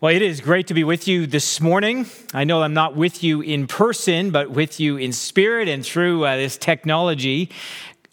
Well, 0.00 0.14
it 0.14 0.22
is 0.22 0.40
great 0.40 0.68
to 0.68 0.74
be 0.74 0.84
with 0.84 1.08
you 1.08 1.26
this 1.26 1.60
morning. 1.60 2.06
I 2.32 2.44
know 2.44 2.62
I'm 2.62 2.72
not 2.72 2.94
with 2.94 3.24
you 3.24 3.40
in 3.40 3.66
person, 3.66 4.30
but 4.30 4.48
with 4.48 4.78
you 4.78 4.96
in 4.96 5.12
spirit 5.12 5.66
and 5.66 5.84
through 5.84 6.24
uh, 6.24 6.36
this 6.36 6.56
technology. 6.56 7.50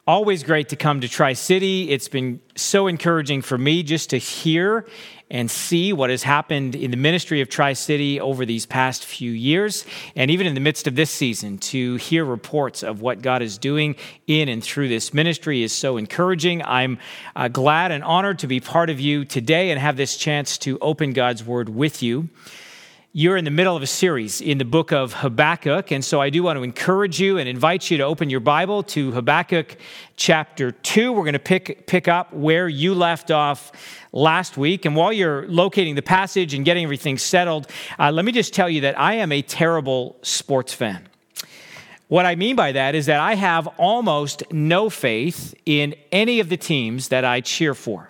Always 0.07 0.43
great 0.43 0.69
to 0.69 0.75
come 0.75 1.01
to 1.01 1.09
Tri 1.09 1.33
City. 1.33 1.89
It's 1.89 2.09
been 2.09 2.39
so 2.55 2.85
encouraging 2.85 3.41
for 3.41 3.57
me 3.57 3.81
just 3.81 4.11
to 4.11 4.17
hear 4.17 4.85
and 5.31 5.49
see 5.49 5.93
what 5.93 6.11
has 6.11 6.21
happened 6.21 6.75
in 6.75 6.91
the 6.91 6.97
ministry 6.97 7.41
of 7.41 7.49
Tri 7.49 7.73
City 7.73 8.21
over 8.21 8.45
these 8.45 8.67
past 8.67 9.03
few 9.03 9.31
years, 9.31 9.83
and 10.15 10.29
even 10.29 10.45
in 10.45 10.53
the 10.53 10.59
midst 10.59 10.85
of 10.85 10.93
this 10.93 11.09
season, 11.09 11.57
to 11.57 11.95
hear 11.95 12.23
reports 12.23 12.83
of 12.83 13.01
what 13.01 13.23
God 13.23 13.41
is 13.41 13.57
doing 13.57 13.95
in 14.27 14.47
and 14.47 14.63
through 14.63 14.89
this 14.89 15.11
ministry 15.11 15.63
is 15.63 15.73
so 15.73 15.97
encouraging. 15.97 16.61
I'm 16.61 16.99
uh, 17.35 17.47
glad 17.47 17.91
and 17.91 18.03
honored 18.03 18.37
to 18.39 18.47
be 18.47 18.59
part 18.59 18.91
of 18.91 18.99
you 18.99 19.25
today 19.25 19.71
and 19.71 19.81
have 19.81 19.97
this 19.97 20.17
chance 20.17 20.59
to 20.59 20.77
open 20.81 21.13
God's 21.13 21.43
Word 21.43 21.67
with 21.67 22.03
you. 22.03 22.29
You're 23.17 23.37
in 23.37 23.45
the 23.45 23.49
middle 23.49 23.77
of 23.77 23.81
a 23.81 23.87
series 23.87 24.41
in 24.41 24.57
the 24.57 24.65
book 24.65 24.91
of 24.91 25.13
Habakkuk, 25.13 25.89
and 25.89 26.03
so 26.03 26.19
I 26.19 26.29
do 26.29 26.43
want 26.43 26.59
to 26.59 26.63
encourage 26.63 27.17
you 27.17 27.37
and 27.37 27.47
invite 27.47 27.89
you 27.89 27.95
to 27.95 28.03
open 28.03 28.29
your 28.29 28.41
Bible 28.41 28.83
to 28.83 29.13
Habakkuk 29.13 29.77
chapter 30.17 30.71
2. 30.73 31.13
We're 31.13 31.21
going 31.21 31.31
to 31.31 31.39
pick, 31.39 31.87
pick 31.87 32.09
up 32.09 32.33
where 32.33 32.67
you 32.67 32.93
left 32.93 33.31
off 33.31 33.71
last 34.11 34.57
week. 34.57 34.83
And 34.83 34.97
while 34.97 35.13
you're 35.13 35.47
locating 35.47 35.95
the 35.95 36.01
passage 36.01 36.53
and 36.53 36.65
getting 36.65 36.83
everything 36.83 37.17
settled, 37.17 37.71
uh, 37.97 38.11
let 38.11 38.25
me 38.25 38.33
just 38.33 38.53
tell 38.53 38.69
you 38.69 38.81
that 38.81 38.99
I 38.99 39.13
am 39.13 39.31
a 39.31 39.41
terrible 39.41 40.17
sports 40.21 40.73
fan. 40.73 41.07
What 42.09 42.25
I 42.25 42.35
mean 42.35 42.57
by 42.57 42.73
that 42.73 42.95
is 42.95 43.05
that 43.05 43.21
I 43.21 43.35
have 43.35 43.67
almost 43.77 44.43
no 44.51 44.89
faith 44.89 45.55
in 45.65 45.95
any 46.11 46.41
of 46.41 46.49
the 46.49 46.57
teams 46.57 47.07
that 47.07 47.23
I 47.23 47.39
cheer 47.39 47.75
for. 47.75 48.09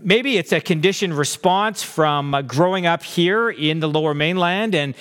Maybe 0.00 0.36
it's 0.36 0.52
a 0.52 0.60
conditioned 0.60 1.16
response 1.16 1.82
from 1.82 2.34
uh, 2.34 2.42
growing 2.42 2.86
up 2.86 3.02
here 3.02 3.50
in 3.50 3.80
the 3.80 3.88
lower 3.88 4.14
mainland 4.14 4.74
and 4.74 4.94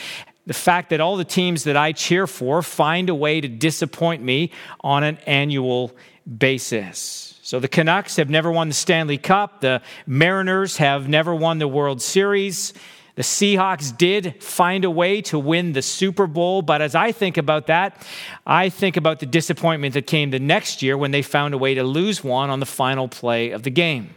the 0.46 0.54
fact 0.54 0.92
that 0.92 1.02
all 1.02 1.18
the 1.18 1.26
teams 1.26 1.64
that 1.64 1.76
I 1.76 1.92
cheer 1.92 2.28
for 2.28 2.62
find 2.62 3.10
a 3.10 3.16
way 3.16 3.42
to 3.42 3.48
disappoint 3.48 4.22
me 4.22 4.52
on 4.82 5.04
an 5.04 5.18
annual 5.26 5.92
basis. 6.38 7.40
So 7.42 7.60
the 7.60 7.68
Canucks 7.68 8.16
have 8.16 8.30
never 8.30 8.52
won 8.52 8.68
the 8.68 8.74
Stanley 8.74 9.18
Cup, 9.18 9.62
the 9.62 9.82
Mariners 10.06 10.78
have 10.78 11.08
never 11.10 11.34
won 11.34 11.60
the 11.60 11.68
World 11.68 12.02
Series. 12.02 12.74
The 13.16 13.22
Seahawks 13.22 13.98
did 13.98 14.44
find 14.44 14.84
a 14.84 14.92
way 14.92 15.22
to 15.22 15.40
win 15.40 15.72
the 15.72 15.82
Super 15.82 16.28
Bowl, 16.28 16.62
but 16.62 16.82
as 16.82 16.96
I 16.96 17.14
think 17.14 17.38
about 17.38 17.68
that, 17.68 18.06
I 18.46 18.68
think 18.68 18.98
about 18.98 19.20
the 19.20 19.26
disappointment 19.26 19.94
that 19.94 20.06
came 20.06 20.32
the 20.32 20.40
next 20.40 20.82
year 20.82 20.98
when 20.98 21.12
they 21.12 21.22
found 21.22 21.54
a 21.54 21.58
way 21.58 21.76
to 21.76 21.84
lose 21.84 22.26
one 22.26 22.50
on 22.50 22.60
the 22.60 22.66
final 22.66 23.08
play 23.08 23.52
of 23.52 23.64
the 23.64 23.70
game. 23.70 24.10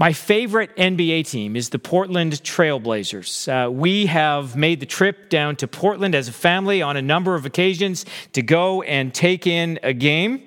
My 0.00 0.14
favorite 0.14 0.74
NBA 0.76 1.28
team 1.28 1.56
is 1.56 1.68
the 1.68 1.78
Portland 1.78 2.32
Trailblazers. 2.42 3.66
Uh, 3.66 3.70
we 3.70 4.06
have 4.06 4.56
made 4.56 4.80
the 4.80 4.86
trip 4.86 5.28
down 5.28 5.56
to 5.56 5.68
Portland 5.68 6.14
as 6.14 6.26
a 6.26 6.32
family 6.32 6.80
on 6.80 6.96
a 6.96 7.02
number 7.02 7.34
of 7.34 7.44
occasions 7.44 8.06
to 8.32 8.40
go 8.40 8.80
and 8.80 9.12
take 9.12 9.46
in 9.46 9.78
a 9.82 9.92
game. 9.92 10.42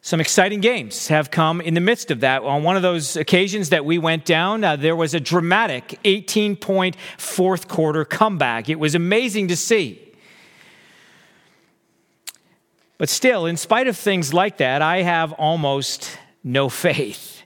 Some 0.00 0.18
exciting 0.18 0.62
games 0.62 1.08
have 1.08 1.30
come 1.30 1.60
in 1.60 1.74
the 1.74 1.82
midst 1.82 2.10
of 2.10 2.20
that. 2.20 2.42
On 2.42 2.62
one 2.62 2.74
of 2.74 2.80
those 2.80 3.16
occasions 3.16 3.68
that 3.68 3.84
we 3.84 3.98
went 3.98 4.24
down, 4.24 4.64
uh, 4.64 4.76
there 4.76 4.96
was 4.96 5.12
a 5.12 5.20
dramatic 5.20 5.98
18 6.06 6.56
point 6.56 6.96
fourth 7.18 7.68
quarter 7.68 8.06
comeback. 8.06 8.70
It 8.70 8.78
was 8.78 8.94
amazing 8.94 9.48
to 9.48 9.56
see. 9.56 10.00
But 12.96 13.10
still, 13.10 13.44
in 13.44 13.58
spite 13.58 13.88
of 13.88 13.96
things 13.98 14.32
like 14.32 14.56
that, 14.56 14.80
I 14.80 15.02
have 15.02 15.34
almost 15.34 16.16
no 16.42 16.68
faith. 16.70 17.39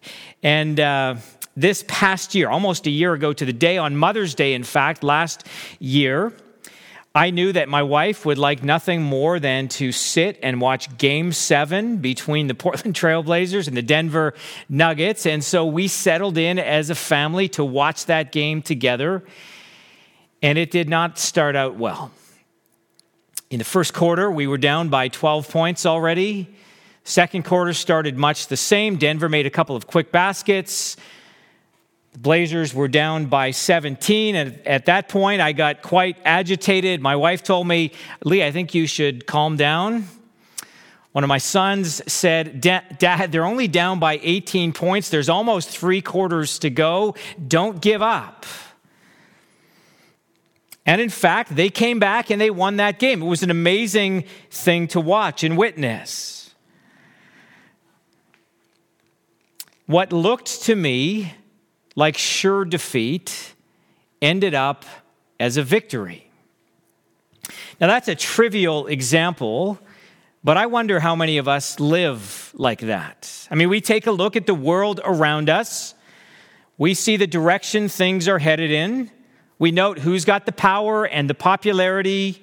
And 0.45 0.79
uh, 0.79 1.17
this 1.57 1.85
past 1.89 2.35
year, 2.35 2.51
almost 2.51 2.87
a 2.87 2.91
year 2.91 3.15
ago 3.15 3.33
to 3.33 3.45
the 3.45 3.53
day, 3.53 3.79
on 3.79 3.97
Mother's 3.97 4.35
Day, 4.35 4.53
in 4.53 4.63
fact, 4.63 5.03
last 5.03 5.47
year, 5.81 6.35
I 7.15 7.31
knew 7.31 7.53
that 7.53 7.69
my 7.69 7.83
wife 7.83 8.27
would 8.27 8.37
like 8.37 8.63
nothing 8.63 9.03
more 9.03 9.41
than 9.41 9.69
to 9.69 9.91
sit 9.91 10.39
and 10.43 10.61
watch 10.61 10.99
game 10.99 11.33
seven 11.33 11.97
between 11.97 12.47
the 12.47 12.55
Portland 12.65 12.95
Trailblazers 12.95 13.69
and 13.69 13.77
the 13.77 13.83
Denver 13.83 14.35
Nuggets. 14.69 15.25
And 15.25 15.43
so 15.43 15.65
we 15.65 15.89
settled 15.89 16.37
in 16.37 16.59
as 16.59 16.91
a 16.91 16.95
family 16.95 17.49
to 17.51 17.65
watch 17.65 18.07
that 18.07 18.31
game 18.31 18.61
together. 18.61 19.25
And 20.43 20.59
it 20.59 20.71
did 20.71 20.91
not 20.91 21.19
start 21.19 21.57
out 21.57 21.77
well. 21.77 22.11
In 23.49 23.59
the 23.59 23.65
first 23.65 23.95
quarter, 23.95 24.31
we 24.31 24.47
were 24.47 24.59
down 24.59 24.91
by 24.91 25.09
12 25.09 25.49
points 25.49 25.87
already. 25.87 26.55
Second 27.05 27.45
quarter 27.45 27.75
started 27.75 28.17
much 28.17 28.47
the 28.47 28.57
same. 28.57 28.97
Denver 28.97 29.29
made 29.29 29.45
a 29.45 29.51
couple 29.51 29.77
of 29.77 29.87
quick 29.87 30.11
baskets. 30.11 30.97
The 32.15 32.19
Blazers 32.19 32.73
were 32.73 32.89
down 32.89 33.27
by 33.27 33.51
17. 33.51 34.35
And 34.35 34.67
at 34.67 34.87
that 34.87 35.11
point, 35.11 35.43
I 35.43 35.53
got 35.53 35.83
quite 35.83 36.17
agitated. 36.25 37.03
My 37.03 37.15
wife 37.15 37.43
told 37.43 37.69
me, 37.69 37.93
Lee, 38.25 38.43
I 38.43 38.51
think 38.51 38.75
you 38.75 38.87
should 38.87 39.27
calm 39.27 39.57
down. 39.57 40.07
One 41.13 41.23
of 41.23 41.29
my 41.29 41.39
sons 41.39 42.01
said, 42.11 42.61
Dad, 42.61 43.31
they're 43.31 43.45
only 43.45 43.69
down 43.69 43.99
by 43.99 44.19
18 44.23 44.73
points. 44.73 45.11
There's 45.11 45.29
almost 45.29 45.69
three 45.69 46.01
quarters 46.01 46.59
to 46.61 46.71
go. 46.71 47.15
Don't 47.47 47.83
give 47.83 48.01
up. 48.01 48.47
And 50.87 51.01
in 51.01 51.11
fact, 51.11 51.55
they 51.55 51.69
came 51.69 51.99
back 51.99 52.31
and 52.31 52.41
they 52.41 52.51
won 52.51 52.77
that 52.77 52.99
game. 52.99 53.23
It 53.23 53.27
was 53.27 53.43
an 53.43 53.51
amazing 53.51 54.25
thing 54.51 54.89
to 54.89 55.01
watch 55.01 55.45
and 55.45 55.57
witness. 55.57 56.44
What 59.87 60.13
looked 60.13 60.63
to 60.63 60.75
me 60.75 61.35
like 61.95 62.17
sure 62.17 62.65
defeat 62.65 63.55
ended 64.23 64.55
up 64.55 64.85
as 65.39 65.57
a 65.57 65.63
victory. 65.63 66.31
Now, 67.81 67.89
that's 67.89 68.09
a 68.09 68.15
trivial 68.15 68.87
example, 68.87 69.79
but 70.43 70.57
I 70.57 70.67
wonder 70.67 71.01
how 71.01 71.15
many 71.15 71.39
of 71.39 71.49
us 71.49 71.79
live 71.81 72.53
like 72.55 72.81
that. 72.81 73.49
I 73.51 73.57
mean, 73.57 73.69
we 73.69 73.81
take 73.81 74.07
a 74.07 74.13
look 74.13 74.37
at 74.37 74.47
the 74.47 74.55
world 74.55 75.01
around 75.05 75.51
us, 75.51 75.95
we 76.79 76.95
see 76.95 77.17
the 77.17 77.27
direction 77.27 77.89
things 77.89 78.27
are 78.27 78.39
headed 78.39 78.71
in, 78.71 79.11
we 79.59 79.71
note 79.71 79.99
who's 79.99 80.25
got 80.25 80.47
the 80.47 80.53
power 80.53 81.05
and 81.05 81.29
the 81.29 81.35
popularity 81.35 82.43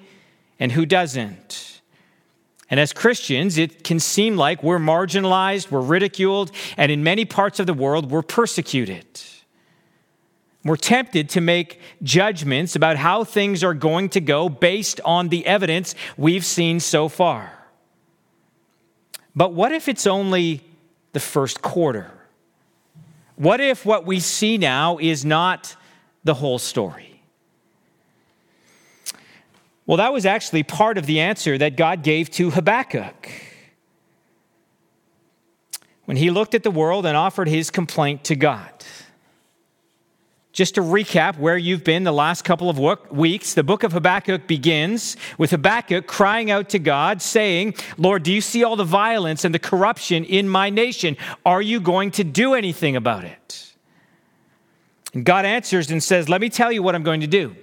and 0.60 0.70
who 0.70 0.86
doesn't. 0.86 1.71
And 2.72 2.80
as 2.80 2.94
Christians, 2.94 3.58
it 3.58 3.84
can 3.84 4.00
seem 4.00 4.38
like 4.38 4.62
we're 4.62 4.78
marginalized, 4.78 5.70
we're 5.70 5.82
ridiculed, 5.82 6.50
and 6.78 6.90
in 6.90 7.04
many 7.04 7.26
parts 7.26 7.60
of 7.60 7.66
the 7.66 7.74
world, 7.74 8.10
we're 8.10 8.22
persecuted. 8.22 9.04
We're 10.64 10.76
tempted 10.76 11.28
to 11.28 11.42
make 11.42 11.80
judgments 12.02 12.74
about 12.74 12.96
how 12.96 13.24
things 13.24 13.62
are 13.62 13.74
going 13.74 14.08
to 14.08 14.22
go 14.22 14.48
based 14.48 15.02
on 15.04 15.28
the 15.28 15.44
evidence 15.44 15.94
we've 16.16 16.46
seen 16.46 16.80
so 16.80 17.10
far. 17.10 17.52
But 19.36 19.52
what 19.52 19.72
if 19.72 19.86
it's 19.86 20.06
only 20.06 20.64
the 21.12 21.20
first 21.20 21.60
quarter? 21.60 22.10
What 23.36 23.60
if 23.60 23.84
what 23.84 24.06
we 24.06 24.18
see 24.18 24.56
now 24.56 24.96
is 24.96 25.26
not 25.26 25.76
the 26.24 26.32
whole 26.32 26.58
story? 26.58 27.11
Well, 29.86 29.96
that 29.96 30.12
was 30.12 30.26
actually 30.26 30.62
part 30.62 30.98
of 30.98 31.06
the 31.06 31.20
answer 31.20 31.58
that 31.58 31.76
God 31.76 32.02
gave 32.02 32.30
to 32.32 32.50
Habakkuk. 32.50 33.28
When 36.04 36.16
he 36.16 36.30
looked 36.30 36.54
at 36.54 36.62
the 36.62 36.70
world 36.70 37.06
and 37.06 37.16
offered 37.16 37.48
his 37.48 37.70
complaint 37.70 38.24
to 38.24 38.36
God. 38.36 38.70
Just 40.52 40.74
to 40.74 40.82
recap 40.82 41.38
where 41.38 41.56
you've 41.56 41.82
been 41.82 42.04
the 42.04 42.12
last 42.12 42.42
couple 42.44 42.68
of 42.68 42.78
weeks, 43.10 43.54
the 43.54 43.62
book 43.62 43.84
of 43.84 43.92
Habakkuk 43.92 44.46
begins 44.46 45.16
with 45.38 45.50
Habakkuk 45.50 46.06
crying 46.06 46.50
out 46.50 46.68
to 46.70 46.78
God, 46.78 47.22
saying, 47.22 47.74
Lord, 47.96 48.22
do 48.22 48.30
you 48.30 48.42
see 48.42 48.62
all 48.62 48.76
the 48.76 48.84
violence 48.84 49.46
and 49.46 49.54
the 49.54 49.58
corruption 49.58 50.24
in 50.24 50.48
my 50.50 50.68
nation? 50.68 51.16
Are 51.46 51.62
you 51.62 51.80
going 51.80 52.10
to 52.12 52.24
do 52.24 52.52
anything 52.52 52.96
about 52.96 53.24
it? 53.24 53.72
And 55.14 55.24
God 55.24 55.46
answers 55.46 55.90
and 55.90 56.02
says, 56.02 56.28
Let 56.28 56.42
me 56.42 56.50
tell 56.50 56.70
you 56.70 56.82
what 56.82 56.94
I'm 56.94 57.02
going 57.02 57.22
to 57.22 57.26
do. 57.26 57.56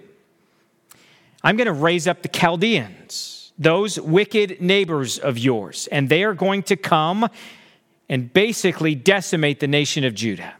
I'm 1.43 1.55
going 1.55 1.67
to 1.67 1.73
raise 1.73 2.07
up 2.07 2.21
the 2.21 2.27
Chaldeans, 2.27 3.53
those 3.57 3.99
wicked 3.99 4.61
neighbors 4.61 5.19
of 5.19 5.37
yours, 5.37 5.87
and 5.91 6.09
they 6.09 6.23
are 6.23 6.33
going 6.33 6.63
to 6.63 6.75
come 6.75 7.29
and 8.09 8.31
basically 8.33 8.95
decimate 8.95 9.59
the 9.59 9.67
nation 9.67 10.03
of 10.03 10.13
Judah. 10.13 10.53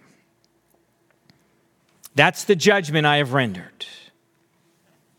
That's 2.16 2.44
the 2.46 2.56
judgment 2.56 3.06
I 3.06 3.18
have 3.18 3.34
rendered. 3.34 3.86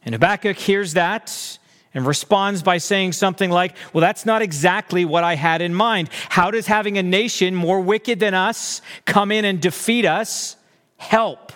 And 0.04 0.14
Habakkuk 0.14 0.56
hears 0.56 0.94
that 0.94 1.58
and 1.92 2.06
responds 2.06 2.62
by 2.62 2.78
saying 2.78 3.12
something 3.12 3.50
like, 3.50 3.76
Well, 3.92 4.00
that's 4.00 4.24
not 4.24 4.42
exactly 4.42 5.04
what 5.04 5.24
I 5.24 5.34
had 5.34 5.60
in 5.60 5.74
mind. 5.74 6.08
How 6.28 6.50
does 6.50 6.66
having 6.66 6.98
a 6.98 7.02
nation 7.02 7.54
more 7.54 7.80
wicked 7.80 8.20
than 8.20 8.34
us 8.34 8.80
come 9.04 9.32
in 9.32 9.44
and 9.44 9.60
defeat 9.60 10.06
us 10.06 10.56
help? 10.96 11.52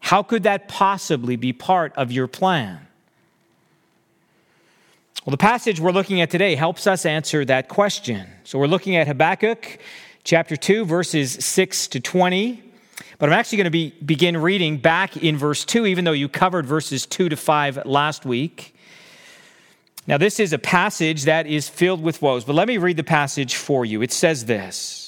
How 0.00 0.22
could 0.22 0.44
that 0.44 0.68
possibly 0.68 1.36
be 1.36 1.52
part 1.52 1.92
of 1.96 2.10
your 2.10 2.26
plan? 2.26 2.86
Well, 5.24 5.32
the 5.32 5.36
passage 5.36 5.80
we're 5.80 5.92
looking 5.92 6.20
at 6.20 6.30
today 6.30 6.54
helps 6.54 6.86
us 6.86 7.04
answer 7.04 7.44
that 7.44 7.68
question. 7.68 8.26
So 8.44 8.58
we're 8.58 8.66
looking 8.66 8.96
at 8.96 9.06
Habakkuk 9.06 9.78
chapter 10.24 10.56
2, 10.56 10.84
verses 10.84 11.32
6 11.44 11.88
to 11.88 12.00
20. 12.00 12.62
But 13.18 13.28
I'm 13.28 13.32
actually 13.32 13.58
going 13.58 13.64
to 13.64 13.70
be, 13.70 13.90
begin 14.04 14.36
reading 14.36 14.78
back 14.78 15.16
in 15.16 15.36
verse 15.36 15.64
2, 15.64 15.86
even 15.86 16.04
though 16.04 16.12
you 16.12 16.28
covered 16.28 16.66
verses 16.66 17.04
2 17.04 17.28
to 17.30 17.36
5 17.36 17.84
last 17.84 18.24
week. 18.24 18.74
Now, 20.06 20.16
this 20.16 20.40
is 20.40 20.52
a 20.54 20.58
passage 20.58 21.24
that 21.24 21.46
is 21.46 21.68
filled 21.68 22.02
with 22.02 22.22
woes, 22.22 22.44
but 22.44 22.54
let 22.54 22.66
me 22.66 22.78
read 22.78 22.96
the 22.96 23.04
passage 23.04 23.56
for 23.56 23.84
you. 23.84 24.00
It 24.00 24.12
says 24.12 24.46
this 24.46 25.07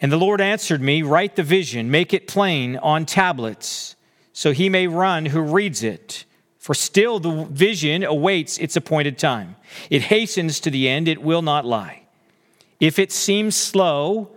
And 0.00 0.12
the 0.12 0.16
Lord 0.16 0.40
answered 0.40 0.80
me, 0.80 1.02
Write 1.02 1.36
the 1.36 1.42
vision, 1.42 1.90
make 1.90 2.14
it 2.14 2.28
plain 2.28 2.76
on 2.76 3.04
tablets, 3.04 3.96
so 4.32 4.52
he 4.52 4.68
may 4.68 4.86
run 4.86 5.26
who 5.26 5.40
reads 5.40 5.82
it. 5.82 6.24
For 6.58 6.74
still 6.74 7.18
the 7.18 7.46
vision 7.50 8.04
awaits 8.04 8.58
its 8.58 8.76
appointed 8.76 9.18
time. 9.18 9.56
It 9.90 10.02
hastens 10.02 10.60
to 10.60 10.70
the 10.70 10.88
end, 10.88 11.08
it 11.08 11.22
will 11.22 11.42
not 11.42 11.64
lie. 11.64 12.02
If 12.78 12.98
it 12.98 13.10
seems 13.10 13.56
slow, 13.56 14.30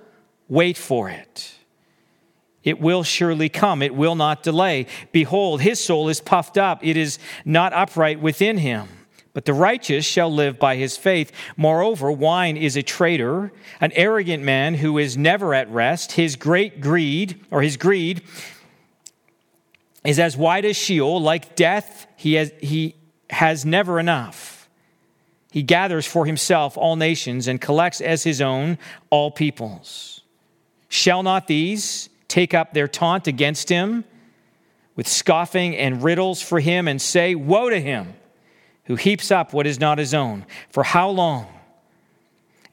wait 0.48 0.78
for 0.78 1.10
it. 1.10 1.54
It 2.64 2.80
will 2.80 3.04
surely 3.04 3.50
come, 3.50 3.82
it 3.82 3.96
will 3.96 4.16
not 4.16 4.44
delay. 4.44 4.86
Behold, 5.12 5.62
his 5.62 5.80
soul 5.84 6.10
is 6.10 6.22
puffed 6.22 6.58
up, 6.58 6.80
it 6.84 6.96
is 6.96 7.20
not 7.44 7.74
upright 7.74 8.22
within 8.22 8.60
him. 8.60 8.88
But 9.34 9.46
the 9.46 9.54
righteous 9.54 10.06
shall 10.06 10.32
live 10.32 10.60
by 10.60 10.76
his 10.76 10.98
faith. 10.98 11.32
Moreover, 11.56 12.12
wine 12.12 12.58
is 12.58 12.76
a 12.76 12.84
traitor, 12.84 13.52
an 13.80 13.92
arrogant 13.94 14.44
man 14.44 14.76
who 14.76 14.98
is 14.98 15.18
never 15.18 15.54
at 15.54 15.70
rest. 15.72 16.14
His 16.14 16.36
great 16.36 16.82
greed, 16.82 17.40
or 17.50 17.62
his 17.62 17.78
greed, 17.78 18.24
is 20.04 20.20
as 20.20 20.36
wide 20.36 20.66
as 20.66 20.76
Sheol. 20.76 21.22
Like 21.22 21.56
death, 21.56 22.08
he 22.18 22.34
has, 22.34 22.52
he 22.60 22.96
has 23.30 23.66
never 23.66 24.00
enough. 24.00 24.70
He 25.52 25.64
gathers 25.64 26.06
for 26.06 26.26
himself 26.26 26.78
all 26.78 26.96
nations 26.96 27.48
and 27.48 27.60
collects 27.60 28.02
as 28.02 28.24
his 28.24 28.42
own 28.42 28.78
all 29.10 29.32
peoples. 29.32 30.22
Shall 30.90 31.24
not 31.24 31.48
these 31.48 32.10
take 32.28 32.54
up 32.54 32.74
their 32.74 32.88
taunt 32.88 33.28
against 33.28 33.70
him 33.70 34.04
with 34.96 35.08
scoffing 35.08 35.76
and 35.76 36.04
riddles 36.04 36.42
for 36.42 36.60
him 36.60 36.88
and 36.88 37.02
say, 37.02 37.34
Woe 37.36 37.70
to 37.70 37.80
him 37.80 38.14
who 38.86 38.96
heaps 38.96 39.32
up 39.32 39.54
what 39.54 39.68
is 39.68 39.80
not 39.80 39.98
his 39.98 40.14
own? 40.14 40.46
For 40.70 40.84
how 40.84 41.10
long? 41.10 41.48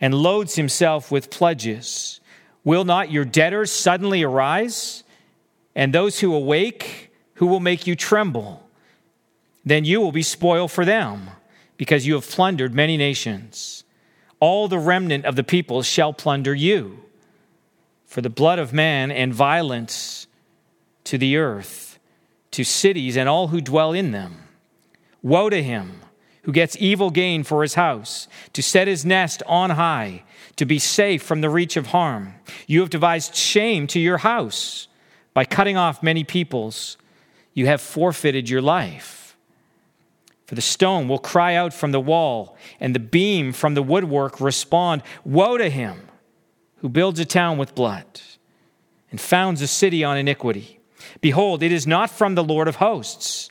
And 0.01 0.15
loads 0.15 0.55
himself 0.55 1.11
with 1.11 1.31
pledges. 1.31 2.21
Will 2.65 2.85
not 2.85 3.11
your 3.11 3.25
debtors 3.25 3.71
suddenly 3.71 4.23
arise? 4.23 5.05
And 5.75 5.93
those 5.93 6.21
who 6.21 6.35
awake, 6.35 7.13
who 7.35 7.47
will 7.47 7.61
make 7.61 7.87
you 7.87 7.95
tremble? 7.95 8.69
Then 9.65 9.85
you 9.85 10.01
will 10.01 10.13
be 10.13 10.23
spoil 10.23 10.67
for 10.67 10.85
them, 10.85 11.31
because 11.77 12.07
you 12.07 12.15
have 12.15 12.29
plundered 12.29 12.75
many 12.75 12.97
nations. 12.97 13.85
All 14.41 14.67
the 14.69 14.79
remnant 14.79 15.25
of 15.25 15.37
the 15.37 15.45
people 15.45 15.83
shall 15.83 16.13
plunder 16.13 16.55
you 16.55 17.01
for 18.07 18.23
the 18.23 18.31
blood 18.31 18.59
of 18.59 18.73
man 18.73 19.11
and 19.11 19.35
violence 19.35 20.27
to 21.05 21.19
the 21.19 21.37
earth, 21.37 21.99
to 22.53 22.65
cities 22.65 23.17
and 23.17 23.29
all 23.29 23.49
who 23.49 23.61
dwell 23.61 23.93
in 23.93 24.13
them. 24.13 24.48
Woe 25.23 25.51
to 25.51 25.63
him 25.63 26.01
who 26.49 26.53
gets 26.53 26.79
evil 26.81 27.11
gain 27.11 27.45
for 27.45 27.61
his 27.61 27.75
house, 27.75 28.27
to 28.55 28.63
set 28.63 28.89
his 28.89 29.05
nest 29.05 29.43
on 29.47 29.69
high, 29.69 30.23
to 30.57 30.65
be 30.65 30.79
safe 30.79 31.23
from 31.23 31.43
the 31.43 31.51
reach 31.51 31.77
of 31.77 31.89
harm. 31.89 32.33
You 32.67 32.81
have 32.81 32.89
devised 32.89 33.35
shame 33.35 33.87
to 33.89 34.01
your 34.01 34.17
house. 34.17 34.89
By 35.35 35.45
cutting 35.45 35.77
off 35.77 36.03
many 36.03 36.25
peoples, 36.25 36.97
you 37.53 37.67
have 37.67 37.83
forfeited 37.83 38.49
your 38.49 38.63
life. 38.63 39.37
For 40.47 40.55
the 40.55 40.63
stone 40.63 41.07
will 41.07 41.19
cry 41.19 41.55
out 41.55 41.75
from 41.75 41.93
the 41.93 42.01
wall, 42.01 42.57
and 42.81 42.95
the 42.95 42.99
beam 42.99 43.53
from 43.53 43.75
the 43.75 43.83
woodwork 43.83 44.41
respond 44.41 45.03
Woe 45.27 45.59
to 45.59 45.69
him! 45.69 46.09
who 46.77 46.89
builds 46.89 47.21
a 47.21 47.27
town 47.27 47.59
with 47.59 47.75
blood 47.75 48.23
and 49.11 49.21
founds 49.21 49.61
a 49.61 49.67
city 49.67 50.03
on 50.03 50.17
iniquity. 50.17 50.81
Behold, 51.21 51.63
it 51.63 51.73
is 51.73 51.87
not 51.87 52.09
from 52.09 52.37
the 52.37 52.45
Lord 52.45 52.69
of 52.69 52.77
hosts 52.77 53.51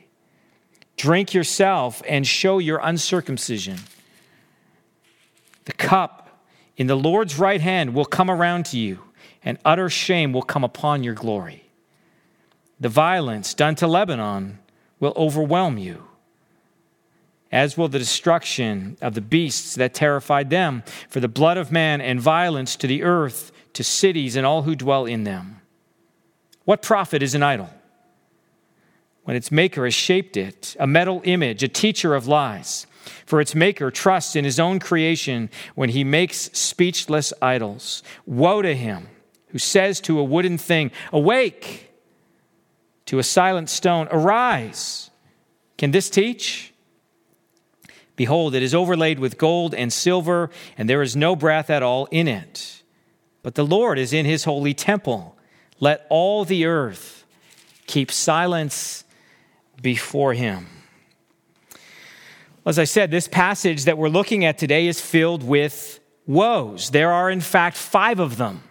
Drink 1.01 1.33
yourself 1.33 2.03
and 2.07 2.27
show 2.27 2.59
your 2.59 2.79
uncircumcision. 2.83 3.79
The 5.65 5.73
cup 5.73 6.45
in 6.77 6.85
the 6.85 6.95
Lord's 6.95 7.39
right 7.39 7.59
hand 7.59 7.95
will 7.95 8.05
come 8.05 8.29
around 8.29 8.67
to 8.67 8.77
you, 8.77 8.99
and 9.43 9.57
utter 9.65 9.89
shame 9.89 10.31
will 10.31 10.43
come 10.43 10.63
upon 10.63 11.03
your 11.03 11.15
glory. 11.15 11.63
The 12.79 12.87
violence 12.87 13.55
done 13.55 13.73
to 13.77 13.87
Lebanon 13.87 14.59
will 14.99 15.13
overwhelm 15.15 15.79
you, 15.79 16.03
as 17.51 17.75
will 17.75 17.87
the 17.87 17.97
destruction 17.97 18.95
of 19.01 19.15
the 19.15 19.21
beasts 19.21 19.73
that 19.73 19.95
terrified 19.95 20.51
them, 20.51 20.83
for 21.09 21.19
the 21.19 21.27
blood 21.27 21.57
of 21.57 21.71
man 21.71 21.99
and 21.99 22.21
violence 22.21 22.75
to 22.75 22.85
the 22.85 23.01
earth, 23.01 23.51
to 23.73 23.83
cities 23.83 24.35
and 24.35 24.45
all 24.45 24.61
who 24.61 24.75
dwell 24.75 25.07
in 25.07 25.23
them. 25.23 25.61
What 26.63 26.83
profit 26.83 27.23
is 27.23 27.33
an 27.33 27.41
idol? 27.41 27.71
When 29.23 29.35
its 29.35 29.51
maker 29.51 29.85
has 29.85 29.93
shaped 29.93 30.35
it, 30.35 30.75
a 30.79 30.87
metal 30.87 31.21
image, 31.23 31.63
a 31.63 31.67
teacher 31.67 32.15
of 32.15 32.27
lies. 32.27 32.87
For 33.25 33.41
its 33.41 33.55
maker 33.55 33.91
trusts 33.91 34.35
in 34.35 34.45
his 34.45 34.59
own 34.59 34.79
creation 34.79 35.49
when 35.75 35.89
he 35.89 36.03
makes 36.03 36.49
speechless 36.53 37.33
idols. 37.41 38.03
Woe 38.25 38.61
to 38.61 38.75
him 38.75 39.07
who 39.51 39.59
says 39.59 39.99
to 40.01 40.19
a 40.19 40.23
wooden 40.23 40.57
thing, 40.57 40.91
Awake! 41.11 41.91
To 43.07 43.19
a 43.19 43.23
silent 43.23 43.69
stone, 43.69 44.07
Arise! 44.11 45.09
Can 45.77 45.91
this 45.91 46.09
teach? 46.09 46.73
Behold, 48.15 48.55
it 48.55 48.63
is 48.63 48.75
overlaid 48.75 49.19
with 49.19 49.37
gold 49.37 49.73
and 49.73 49.91
silver, 49.91 50.49
and 50.77 50.89
there 50.89 51.01
is 51.01 51.15
no 51.15 51.35
breath 51.35 51.69
at 51.69 51.83
all 51.83 52.07
in 52.11 52.27
it. 52.27 52.83
But 53.43 53.55
the 53.55 53.65
Lord 53.65 53.97
is 53.97 54.13
in 54.13 54.25
his 54.25 54.43
holy 54.43 54.73
temple. 54.73 55.37
Let 55.79 56.05
all 56.09 56.45
the 56.45 56.65
earth 56.65 57.25
keep 57.87 58.11
silence 58.11 59.03
before 59.81 60.33
him. 60.33 60.67
As 62.65 62.77
I 62.77 62.83
said, 62.83 63.09
this 63.09 63.27
passage 63.27 63.85
that 63.85 63.97
we're 63.97 64.09
looking 64.09 64.45
at 64.45 64.57
today 64.57 64.87
is 64.87 65.01
filled 65.01 65.43
with 65.43 65.99
woes. 66.27 66.91
There 66.91 67.11
are, 67.11 67.29
in 67.29 67.41
fact, 67.41 67.75
five 67.75 68.19
of 68.19 68.37
them. 68.37 68.63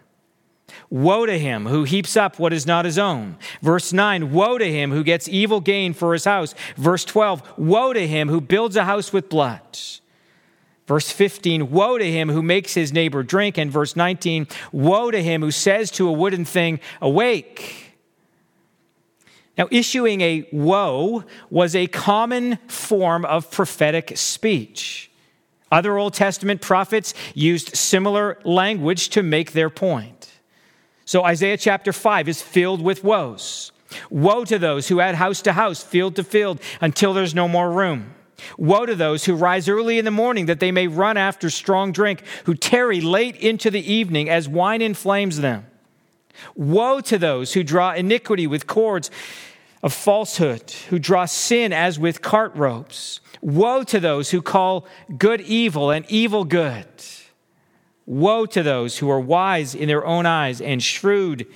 Woe 0.89 1.27
to 1.27 1.39
him 1.39 1.67
who 1.67 1.85
heaps 1.85 2.17
up 2.17 2.39
what 2.39 2.53
is 2.53 2.67
not 2.67 2.85
his 2.85 2.99
own. 2.99 3.37
Verse 3.63 3.93
9, 3.93 4.33
woe 4.33 4.59
to 4.59 4.71
him 4.71 4.91
who 4.91 5.05
gets 5.05 5.29
evil 5.29 5.61
gain 5.61 5.93
for 5.93 6.13
his 6.13 6.25
house. 6.25 6.55
Verse 6.77 7.05
12, 7.05 7.59
woe 7.59 7.93
to 7.93 8.07
him 8.07 8.29
who 8.29 8.41
builds 8.41 8.77
a 8.77 8.85
house 8.85 9.13
with 9.13 9.29
blood. 9.29 9.61
Verse 10.87 11.11
15, 11.11 11.71
woe 11.71 11.99
to 11.99 12.11
him 12.11 12.29
who 12.29 12.43
makes 12.43 12.75
his 12.75 12.93
neighbor 12.93 13.23
drink. 13.23 13.59
And 13.59 13.71
verse 13.71 13.95
19, 13.95 14.49
woe 14.73 15.11
to 15.13 15.23
him 15.23 15.43
who 15.43 15.53
says 15.53 15.91
to 15.93 16.09
a 16.09 16.13
wooden 16.13 16.45
thing, 16.45 16.81
awake. 17.01 17.80
Now, 19.59 19.69
issuing 19.71 20.21
a 20.21 20.49
woe 20.53 21.25
was 21.51 21.75
a 21.75 21.87
common 21.87 22.57
form 22.69 23.25
of 23.25 23.51
prophetic 23.51 24.17
speech. 24.17 25.11
Other 25.73 25.99
Old 25.99 26.15
Testament 26.15 26.61
prophets 26.61 27.15
used 27.35 27.77
similar 27.77 28.39
language 28.45 29.11
to 29.11 29.23
make 29.23 29.53
their 29.53 29.71
point. 29.71 30.31
So, 31.05 31.25
Isaiah 31.25 31.57
chapter 31.57 31.93
5 31.93 32.29
is 32.29 32.43
filled 32.43 32.81
with 32.81 33.05
woes. 33.05 33.73
Woe 34.09 34.45
to 34.45 34.59
those 34.59 34.89
who 34.89 35.01
add 35.01 35.17
house 35.17 35.43
to 35.43 35.53
house, 35.53 35.83
field 35.83 36.17
to 36.17 36.25
field, 36.25 36.61
until 36.81 37.13
there's 37.13 37.35
no 37.35 37.49
more 37.49 37.71
room. 37.71 38.15
Woe 38.57 38.87
to 38.87 38.95
those 38.95 39.25
who 39.25 39.35
rise 39.35 39.69
early 39.69 39.99
in 39.99 40.05
the 40.05 40.11
morning 40.11 40.47
that 40.47 40.61
they 40.61 40.73
may 40.73 40.87
run 40.87 41.17
after 41.17 41.51
strong 41.51 41.93
drink, 41.93 42.23
who 42.45 42.55
tarry 42.55 43.01
late 43.01 43.37
into 43.37 43.71
the 43.71 43.93
evening 43.93 44.29
as 44.29 44.49
wine 44.49 44.83
inflames 44.83 45.41
them. 45.41 45.67
Woe 46.55 47.01
to 47.01 47.19
those 47.19 47.53
who 47.53 47.63
draw 47.63 47.93
iniquity 47.93 48.47
with 48.47 48.67
cords 48.67 49.11
of 49.83 49.93
falsehood, 49.93 50.71
who 50.91 50.99
draw 50.99 51.25
sin 51.25 51.73
as 51.73 51.99
with 51.99 52.23
cart 52.23 52.55
ropes. 52.55 53.21
Woe 53.41 53.83
to 53.85 53.99
those 53.99 54.31
who 54.31 54.43
call 54.43 54.87
good 55.17 55.41
evil 55.41 55.91
and 55.91 56.05
evil 56.09 56.45
good. 56.45 56.87
Woe 58.05 58.45
to 58.47 58.63
those 58.63 58.99
who 58.99 59.09
are 59.11 59.21
wise 59.21 59.75
in 59.75 59.89
their 59.89 60.05
own 60.05 60.27
eyes 60.27 60.61
and 60.61 60.83
shrewd 60.83 61.47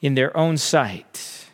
in 0.00 0.14
their 0.14 0.36
own 0.36 0.56
sight 0.56 1.46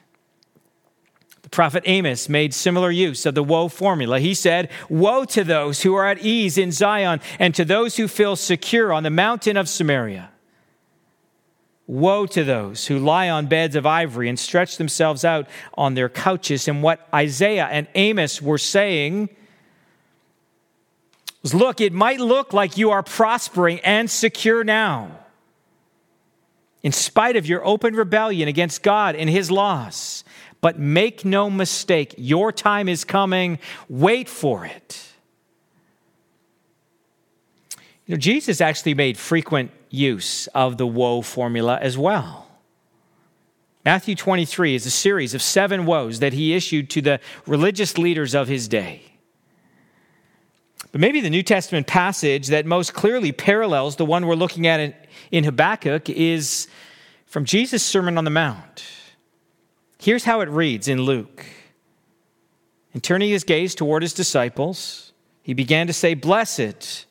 The 1.43 1.49
prophet 1.49 1.85
Amos 1.87 2.29
made 2.29 2.53
similar 2.53 2.91
use 2.91 3.25
of 3.27 3.35
the 3.35 3.45
woe 3.45 3.69
formula. 3.69 4.19
He 4.19 4.35
said, 4.35 4.71
Woe 4.89 5.25
to 5.27 5.45
those 5.45 5.83
who 5.83 5.95
are 5.95 6.07
at 6.07 6.19
ease 6.19 6.59
in 6.59 6.73
Zion 6.73 7.21
and 7.39 7.55
to 7.55 7.65
those 7.65 7.97
who 7.97 8.09
feel 8.09 8.37
secure 8.37 8.93
on 8.93 9.03
the 9.03 9.11
mountain 9.11 9.57
of 9.57 9.69
Samaria. 9.69 10.31
Woe 11.87 12.27
to 12.27 12.45
those 12.45 12.87
who 12.87 12.99
lie 12.99 13.29
on 13.29 13.47
beds 13.47 13.77
of 13.77 13.85
ivory 13.85 14.29
and 14.29 14.39
stretch 14.39 14.79
themselves 14.79 15.25
out 15.25 15.47
on 15.75 15.95
their 15.95 16.09
couches. 16.09 16.67
And 16.67 16.83
what 16.83 17.07
Isaiah 17.13 17.69
and 17.71 17.87
Amos 17.95 18.41
were 18.41 18.59
saying 18.59 19.29
was 21.43 21.53
look, 21.53 21.81
it 21.81 21.93
might 21.93 22.21
look 22.21 22.55
like 22.55 22.79
you 22.79 22.91
are 22.91 23.03
prospering 23.03 23.81
and 23.81 24.11
secure 24.11 24.65
now, 24.65 25.11
in 26.83 26.91
spite 26.91 27.37
of 27.37 27.47
your 27.47 27.65
open 27.67 27.95
rebellion 27.95 28.49
against 28.49 28.83
God 28.83 29.15
and 29.15 29.29
his 29.29 29.51
laws. 29.51 30.25
But 30.63 30.79
make 30.79 31.27
no 31.27 31.51
mistake, 31.51 32.15
your 32.17 32.51
time 32.51 32.89
is 32.89 33.05
coming. 33.05 33.59
Wait 33.91 34.31
for 34.31 34.65
it. 34.65 35.14
You 38.07 38.15
know, 38.15 38.19
Jesus 38.19 38.61
actually 38.61 38.95
made 38.95 39.17
frequent 39.17 39.71
use 39.89 40.47
of 40.49 40.77
the 40.77 40.87
woe 40.87 41.23
formula 41.23 41.79
as 41.81 41.97
well. 41.97 42.47
Matthew 43.85 44.15
23 44.15 44.75
is 44.75 44.87
a 44.87 44.91
series 44.91 45.35
of 45.35 45.43
seven 45.43 45.85
woes 45.87 46.21
that 46.21 46.33
he 46.33 46.55
issued 46.55 46.91
to 46.91 47.03
the 47.03 47.21
religious 47.47 47.99
leaders 47.99 48.35
of 48.35 48.49
his 48.49 48.67
day. 48.67 49.03
But 50.91 51.01
maybe 51.01 51.21
the 51.21 51.31
New 51.31 51.43
Testament 51.43 51.87
passage 51.87 52.49
that 52.49 52.67
most 52.67 52.95
clearly 52.95 53.33
parallels 53.33 53.97
the 53.97 54.05
one 54.05 54.27
we're 54.27 54.37
looking 54.37 54.67
at 54.67 54.81
in, 54.81 54.95
in 55.31 55.45
Habakkuk 55.45 56.09
is 56.09 56.69
from 57.27 57.45
Jesus' 57.45 57.83
Sermon 57.83 58.17
on 58.17 58.25
the 58.25 58.31
Mount. 58.31 58.85
Here's 59.99 60.25
how 60.25 60.41
it 60.41 60.49
reads 60.49 60.89
in 60.89 61.03
Luke. 61.03 61.45
And 62.93 63.03
turning 63.03 63.31
his 63.31 63.45
gaze 63.45 63.75
toward 63.75 64.03
his 64.03 64.15
disciples, 64.15 65.13
he 65.43 65.53
began 65.53 65.89
to 65.89 65.93
say, 65.93 66.15
Blessed 66.15 67.07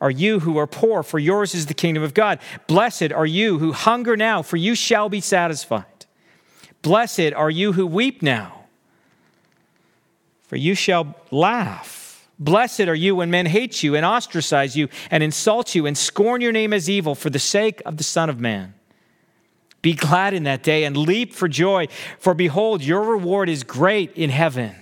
are 0.00 0.10
you 0.10 0.40
who 0.40 0.56
are 0.56 0.66
poor, 0.66 1.02
for 1.02 1.18
yours 1.18 1.54
is 1.54 1.66
the 1.66 1.74
kingdom 1.74 2.02
of 2.02 2.14
God. 2.14 2.38
Blessed 2.66 3.12
are 3.12 3.26
you 3.26 3.58
who 3.58 3.72
hunger 3.72 4.16
now, 4.16 4.42
for 4.42 4.56
you 4.56 4.74
shall 4.74 5.08
be 5.08 5.20
satisfied. 5.20 5.84
Blessed 6.82 7.32
are 7.34 7.50
you 7.50 7.72
who 7.72 7.86
weep 7.86 8.22
now, 8.22 8.64
for 10.48 10.56
you 10.56 10.74
shall 10.74 11.14
laugh. 11.30 12.28
Blessed 12.38 12.80
are 12.80 12.94
you 12.94 13.16
when 13.16 13.30
men 13.30 13.44
hate 13.44 13.82
you 13.82 13.94
and 13.94 14.06
ostracize 14.06 14.74
you 14.74 14.88
and 15.10 15.22
insult 15.22 15.74
you 15.74 15.84
and 15.84 15.96
scorn 15.96 16.40
your 16.40 16.52
name 16.52 16.72
as 16.72 16.88
evil 16.88 17.14
for 17.14 17.28
the 17.28 17.38
sake 17.38 17.82
of 17.84 17.98
the 17.98 18.04
Son 18.04 18.30
of 18.30 18.40
Man. 18.40 18.72
Be 19.82 19.92
glad 19.92 20.32
in 20.32 20.44
that 20.44 20.62
day 20.62 20.84
and 20.84 20.96
leap 20.96 21.34
for 21.34 21.48
joy, 21.48 21.88
for 22.18 22.32
behold, 22.32 22.82
your 22.82 23.02
reward 23.02 23.50
is 23.50 23.62
great 23.62 24.12
in 24.14 24.30
heaven. 24.30 24.74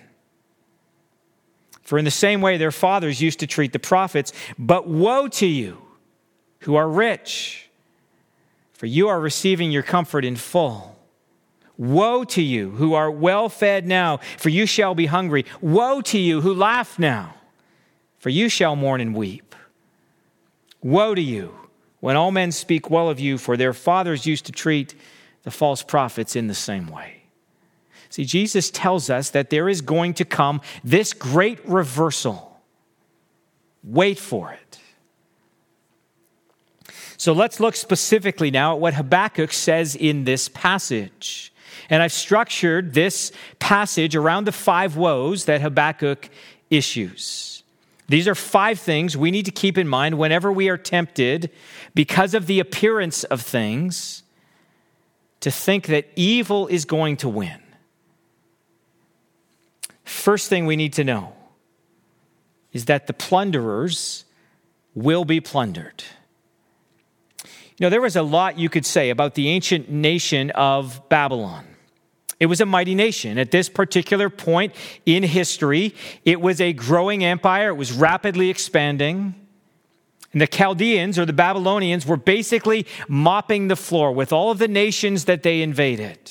For 1.89 1.97
in 1.97 2.05
the 2.05 2.11
same 2.11 2.43
way 2.43 2.59
their 2.59 2.71
fathers 2.71 3.23
used 3.23 3.39
to 3.39 3.47
treat 3.47 3.73
the 3.73 3.79
prophets. 3.79 4.35
But 4.59 4.87
woe 4.87 5.27
to 5.29 5.47
you 5.47 5.79
who 6.61 6.77
are 6.77 6.87
rich, 6.87 7.71
for 8.75 8.85
you 8.85 9.09
are 9.09 9.19
receiving 9.19 9.71
your 9.71 9.83
comfort 9.83 10.23
in 10.23 10.37
full. 10.37 10.99
Woe 11.79 12.25
to 12.25 12.43
you 12.43 12.73
who 12.73 12.93
are 12.93 13.11
well 13.11 13.49
fed 13.49 13.87
now, 13.87 14.19
for 14.37 14.51
you 14.51 14.67
shall 14.67 14.95
be 14.95 15.07
hungry. 15.07 15.47
Woe 15.63 16.03
to 16.03 16.19
you 16.19 16.43
who 16.43 16.53
laugh 16.53 16.99
now, 16.99 17.35
for 18.19 18.29
you 18.29 18.51
shall 18.51 18.77
mourn 18.77 19.01
and 19.01 19.15
weep. 19.15 19.55
Woe 20.83 21.15
to 21.15 21.23
you 21.23 21.55
when 22.01 22.17
all 22.17 22.33
men 22.33 22.53
speak 22.53 22.91
well 22.91 23.09
of 23.09 23.19
you, 23.19 23.39
for 23.39 23.57
their 23.57 23.73
fathers 23.73 24.27
used 24.27 24.45
to 24.45 24.53
treat 24.53 24.95
the 25.43 25.51
false 25.51 25.83
prophets 25.83 26.37
in 26.37 26.49
the 26.49 26.55
same 26.55 26.89
way. 26.89 27.18
See, 28.11 28.25
Jesus 28.25 28.71
tells 28.71 29.11
us 29.11 29.31
that 29.31 29.51
there 29.51 29.69
is 29.69 29.81
going 29.81 30.15
to 30.15 30.25
come 30.25 30.61
this 30.83 31.13
great 31.13 31.67
reversal. 31.69 32.61
Wait 33.85 34.19
for 34.19 34.53
it. 34.53 34.79
So 37.17 37.33
let's 37.33 37.59
look 37.59 37.75
specifically 37.75 38.51
now 38.51 38.75
at 38.75 38.81
what 38.81 38.95
Habakkuk 38.95 39.53
says 39.53 39.97
in 39.97 40.25
this 40.25 40.49
passage. 40.49 41.53
And 41.91 42.03
I've 42.03 42.13
structured 42.13 42.95
this 42.95 43.33
passage 43.59 44.15
around 44.15 44.45
the 44.45 44.53
five 44.53 44.97
woes 44.97 45.47
that 45.47 45.61
Habakkuk 45.61 46.29
issues. 46.71 47.63
These 48.09 48.29
are 48.29 48.35
five 48.35 48.79
things 48.79 49.17
we 49.17 49.31
need 49.31 49.45
to 49.47 49.51
keep 49.51 49.77
in 49.77 49.87
mind 49.87 50.17
whenever 50.17 50.51
we 50.51 50.69
are 50.69 50.79
tempted, 50.79 51.51
because 51.95 52.35
of 52.35 52.47
the 52.47 52.61
appearance 52.61 53.25
of 53.25 53.43
things, 53.43 54.23
to 55.41 55.51
think 55.51 55.87
that 55.87 56.07
evil 56.17 56.67
is 56.69 56.85
going 56.85 57.17
to 57.19 57.29
win. 57.29 57.61
First 60.09 60.49
thing 60.49 60.65
we 60.65 60.75
need 60.75 60.95
to 60.95 61.05
know 61.05 61.35
is 62.73 62.87
that 62.87 63.07
the 63.07 63.13
plunderers 63.13 64.25
will 64.95 65.27
be 65.27 65.39
plundered. 65.39 66.03
You 67.45 67.85
know, 67.85 67.91
there 67.91 68.01
was 68.01 68.17
a 68.17 68.23
lot 68.23 68.59
you 68.59 68.71
could 68.71 68.87
say 68.87 69.11
about 69.11 69.35
the 69.35 69.49
ancient 69.49 69.91
nation 69.91 70.51
of 70.53 71.07
Babylon. 71.11 71.67
It 72.41 72.47
was 72.47 72.63
a 72.63 72.67
mighty 72.67 72.95
nation. 72.95 73.37
At 73.37 73.51
this 73.51 73.69
particular 73.69 74.31
point 74.31 74.75
in 75.05 75.23
history, 75.23 75.95
it 76.25 76.41
was 76.41 76.59
a 76.59 76.73
growing 76.73 77.23
empire, 77.23 77.69
it 77.69 77.77
was 77.77 77.93
rapidly 77.93 78.49
expanding. 78.49 79.35
And 80.33 80.41
the 80.41 80.47
Chaldeans 80.47 81.19
or 81.19 81.27
the 81.27 81.35
Babylonians 81.35 82.07
were 82.07 82.17
basically 82.17 82.87
mopping 83.09 83.69
the 83.69 83.77
floor 83.77 84.13
with 84.13 84.33
all 84.33 84.51
of 84.51 84.59
the 84.59 84.69
nations 84.69 85.27
that 85.27 85.43
they 85.43 85.61
invaded. 85.61 86.31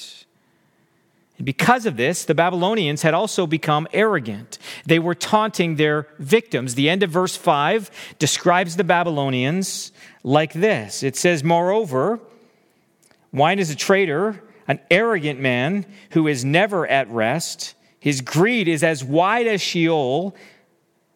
Because 1.44 1.86
of 1.86 1.98
this, 1.98 2.26
the 2.26 2.34
Babylonians 2.34 3.04
had 3.04 3.14
also 3.14 3.46
become 3.46 3.88
arrogant. 3.94 4.58
They 4.86 4.98
were 4.98 5.14
taunting 5.14 5.76
their 5.76 6.08
victims. 6.18 6.74
The 6.74 6.90
end 6.90 7.04
of 7.04 7.12
verse 7.12 7.36
5 7.36 8.16
describes 8.18 8.76
the 8.76 8.84
Babylonians 8.84 9.92
like 10.24 10.54
this 10.54 11.04
it 11.04 11.16
says, 11.16 11.44
Moreover, 11.44 12.20
wine 13.32 13.60
is 13.60 13.70
a 13.70 13.76
traitor, 13.76 14.42
an 14.68 14.80
arrogant 14.90 15.40
man 15.40 15.86
who 16.12 16.28
is 16.28 16.44
never 16.44 16.88
at 16.88 17.10
rest. 17.10 17.76
His 18.00 18.22
greed 18.22 18.68
is 18.68 18.84
as 18.84 19.04
wide 19.04 19.48
as 19.48 19.62
Sheol. 19.62 20.36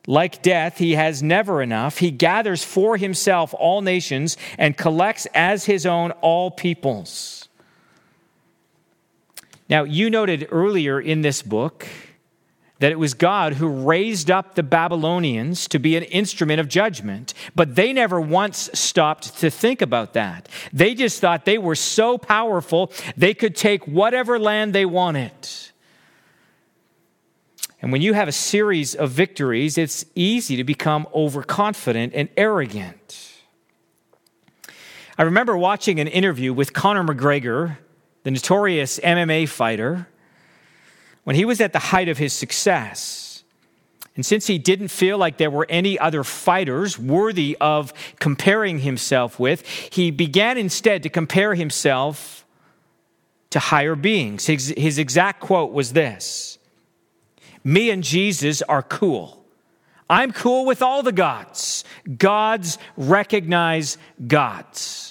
Like 0.08 0.42
death, 0.42 0.78
he 0.78 0.94
has 0.94 1.22
never 1.22 1.62
enough. 1.62 2.00
He 2.00 2.10
gathers 2.10 2.64
for 2.64 2.98
himself 2.98 3.54
all 3.58 3.82
nations 3.82 4.36
and 4.58 4.76
collects 4.76 5.28
as 5.36 5.66
his 5.66 5.86
own 5.86 6.12
all 6.22 6.50
peoples. 6.50 7.48
Now, 9.72 9.86
you 9.86 10.10
noted 10.10 10.50
earlier 10.52 11.00
in 11.00 11.22
this 11.22 11.42
book 11.42 11.88
that 12.80 12.92
it 12.92 13.00
was 13.00 13.14
God 13.14 13.54
who 13.54 13.70
raised 13.70 14.30
up 14.30 14.56
the 14.56 14.64
Babylonians 14.64 15.66
to 15.70 15.80
be 15.80 15.96
an 15.96 16.04
instrument 16.04 16.60
of 16.60 16.68
judgment, 16.68 17.34
but 17.56 17.76
they 17.76 17.94
never 17.94 18.20
once 18.20 18.70
stopped 18.74 19.38
to 19.38 19.50
think 19.50 19.82
about 19.82 20.12
that. 20.12 20.50
They 20.74 20.94
just 20.94 21.22
thought 21.22 21.46
they 21.46 21.58
were 21.58 21.76
so 21.76 22.18
powerful, 22.18 22.92
they 23.16 23.34
could 23.34 23.56
take 23.56 23.88
whatever 23.88 24.38
land 24.38 24.74
they 24.74 24.86
wanted. 24.86 25.32
And 27.82 27.94
when 27.94 28.02
you 28.02 28.14
have 28.14 28.28
a 28.28 28.34
series 28.34 28.94
of 28.94 29.12
victories, 29.12 29.78
it's 29.78 30.04
easy 30.16 30.58
to 30.58 30.66
become 30.66 31.08
overconfident 31.16 32.12
and 32.14 32.28
arrogant. 32.36 33.32
I 35.18 35.24
remember 35.24 35.56
watching 35.56 36.02
an 36.02 36.08
interview 36.08 36.52
with 36.52 36.74
Conor 36.74 37.04
McGregor 37.04 37.78
the 38.24 38.32
notorious 38.32 39.00
MMA 39.00 39.48
fighter, 39.50 40.08
when 41.24 41.36
he 41.36 41.46
was 41.46 41.62
at 41.62 41.74
the 41.74 41.80
height 41.80 42.10
of 42.10 42.18
his 42.18 42.34
success, 42.34 43.44
and 44.16 44.26
since 44.26 44.48
he 44.48 44.58
didn't 44.58 44.90
feel 44.90 45.18
like 45.18 45.38
there 45.38 45.50
were 45.50 45.66
any 45.70 45.98
other 45.98 46.24
fighters 46.24 47.00
worthy 47.00 47.58
of 47.62 47.94
comparing 48.20 48.80
himself 48.80 49.40
with, 49.40 49.66
he 49.66 50.12
began 50.12 50.58
instead 50.58 51.04
to 51.04 51.10
compare 51.10 51.56
himself 51.56 52.46
to 53.52 53.60
higher 53.60 53.96
beings. 53.96 54.48
His, 54.48 54.74
his 54.78 54.98
exact 54.98 55.40
quote 55.40 55.72
was 55.72 55.94
this 55.94 56.60
Me 57.64 57.90
and 57.90 58.04
Jesus 58.04 58.62
are 58.64 58.84
cool. 58.84 59.38
I'm 60.10 60.34
cool 60.34 60.66
with 60.66 60.82
all 60.82 61.04
the 61.04 61.14
gods. 61.14 61.86
Gods 62.18 62.78
recognize 62.98 63.98
gods. 64.28 65.11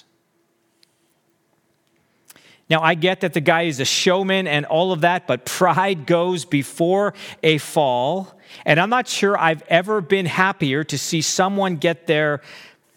Now, 2.70 2.82
I 2.82 2.94
get 2.94 3.22
that 3.22 3.32
the 3.32 3.40
guy 3.40 3.62
is 3.62 3.80
a 3.80 3.84
showman 3.84 4.46
and 4.46 4.64
all 4.64 4.92
of 4.92 5.00
that, 5.00 5.26
but 5.26 5.44
pride 5.44 6.06
goes 6.06 6.44
before 6.44 7.14
a 7.42 7.58
fall. 7.58 8.38
And 8.64 8.78
I'm 8.78 8.90
not 8.90 9.08
sure 9.08 9.36
I've 9.36 9.62
ever 9.68 10.00
been 10.00 10.26
happier 10.26 10.84
to 10.84 10.96
see 10.96 11.20
someone 11.20 11.76
get 11.76 12.06
their 12.06 12.42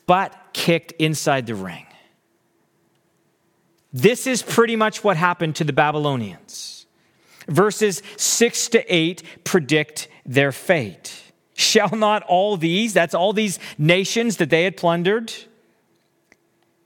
butt 0.06 0.36
kicked 0.53 0.92
inside 0.94 1.48
the 1.48 1.56
ring. 1.56 1.88
This 3.92 4.27
is 4.27 4.44
pretty 4.44 4.75
much 4.75 5.03
what 5.03 5.18
happened 5.18 5.56
to 5.56 5.63
the 5.63 5.74
Babylonians. 5.74 6.86
Verses 7.48 8.03
6 8.18 8.70
to 8.70 8.96
8 8.96 9.24
predict 9.44 10.08
their 10.24 10.51
fate. 10.51 11.20
Shall 11.56 11.89
not 11.89 12.22
all 12.24 12.58
these, 12.58 12.94
that's 12.94 13.15
all 13.15 13.34
these 13.34 13.58
nations 13.80 14.38
that 14.38 14.51
they 14.51 14.63
had 14.63 14.77
plundered, 14.77 15.34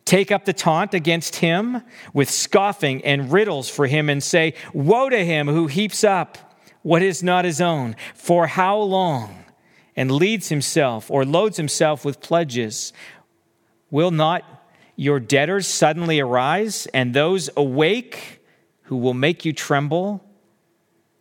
take 0.07 0.31
up 0.31 0.45
the 0.45 0.53
taunt 0.53 0.93
against 0.93 1.35
him 1.35 1.83
with 2.13 2.29
scoffing 2.29 3.03
and 3.03 3.31
riddles 3.31 3.69
for 3.69 3.85
him 3.85 4.09
and 4.09 4.23
say, 4.23 4.53
Woe 4.73 5.09
to 5.09 5.23
him 5.23 5.47
who 5.47 5.67
heaps 5.67 6.03
up 6.03 6.37
what 6.81 7.01
is 7.01 7.21
not 7.21 7.43
his 7.45 7.59
own. 7.59 7.95
For 8.15 8.47
how 8.47 8.79
long? 8.79 9.43
And 9.95 10.11
leads 10.11 10.49
himself 10.49 11.11
or 11.11 11.25
loads 11.25 11.57
himself 11.57 12.05
with 12.05 12.21
pledges. 12.21 12.93
Will 13.91 14.11
not 14.11 14.43
your 14.95 15.19
debtors 15.19 15.67
suddenly 15.67 16.19
arise, 16.19 16.87
and 16.87 17.13
those 17.13 17.51
awake 17.55 18.41
who 18.83 18.97
will 18.97 19.13
make 19.13 19.45
you 19.45 19.53
tremble, 19.53 20.23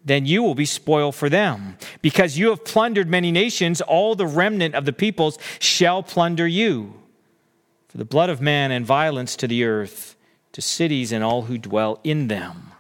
then 0.03 0.25
you 0.25 0.43
will 0.43 0.55
be 0.55 0.65
spoil 0.65 1.13
for 1.13 1.29
them. 1.29 1.77
Because 2.01 2.39
you 2.39 2.49
have 2.49 2.65
plundered 2.65 3.09
many 3.09 3.31
nations, 3.31 3.83
all 3.83 4.15
the 4.15 4.27
remnant 4.27 4.75
of 4.75 4.87
the 4.87 4.95
peoples 4.95 5.39
shall 5.59 6.03
plunder 6.03 6.47
you. 6.49 6.95
The 7.97 8.05
blood 8.05 8.29
of 8.29 8.43
man 8.43 8.73
and 8.73 8.85
violence 8.85 9.37
to 9.37 9.49
the 9.49 9.65
earth, 9.65 10.17
to 10.53 10.61
cities 10.61 11.13
and 11.13 11.25
all 11.25 11.43
who 11.43 11.57
dwell 11.57 11.99
in 12.05 12.29
them. 12.29 12.73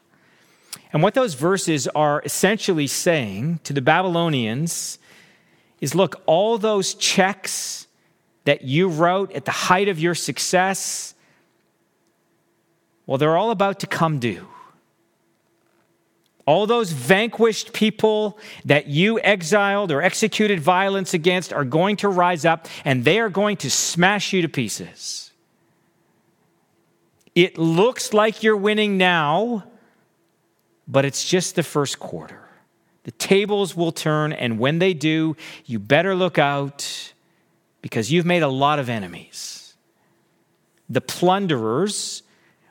And 0.92 1.02
what 1.02 1.14
those 1.14 1.32
verses 1.32 1.88
are 1.88 2.20
essentially 2.22 2.86
saying 2.86 3.60
to 3.64 3.72
the 3.72 3.80
Babylonians 3.80 4.98
is 5.80 5.94
look, 5.94 6.22
all 6.26 6.58
those 6.58 6.92
checks 6.92 7.86
that 8.44 8.62
you 8.62 8.88
wrote 8.88 9.32
at 9.32 9.46
the 9.46 9.50
height 9.50 9.88
of 9.88 9.98
your 9.98 10.14
success, 10.14 11.14
well, 13.06 13.16
they're 13.16 13.38
all 13.38 13.50
about 13.50 13.80
to 13.80 13.86
come 13.86 14.18
due. 14.18 14.46
All 16.46 16.66
those 16.66 16.92
vanquished 16.92 17.72
people 17.72 18.38
that 18.64 18.86
you 18.86 19.18
exiled 19.20 19.90
or 19.90 20.00
executed 20.00 20.60
violence 20.60 21.12
against 21.12 21.52
are 21.52 21.64
going 21.64 21.96
to 21.96 22.08
rise 22.08 22.44
up 22.44 22.68
and 22.84 23.04
they 23.04 23.18
are 23.18 23.28
going 23.28 23.56
to 23.58 23.70
smash 23.70 24.32
you 24.32 24.42
to 24.42 24.48
pieces. 24.48 25.32
It 27.34 27.58
looks 27.58 28.14
like 28.14 28.44
you're 28.44 28.56
winning 28.56 28.96
now, 28.96 29.64
but 30.86 31.04
it's 31.04 31.28
just 31.28 31.56
the 31.56 31.64
first 31.64 31.98
quarter. 31.98 32.48
The 33.02 33.10
tables 33.12 33.76
will 33.76 33.92
turn, 33.92 34.32
and 34.32 34.58
when 34.58 34.78
they 34.78 34.94
do, 34.94 35.36
you 35.64 35.78
better 35.78 36.14
look 36.14 36.38
out 36.38 37.12
because 37.82 38.10
you've 38.10 38.26
made 38.26 38.42
a 38.42 38.48
lot 38.48 38.78
of 38.78 38.88
enemies. 38.88 39.74
The 40.88 41.00
plunderers 41.00 42.22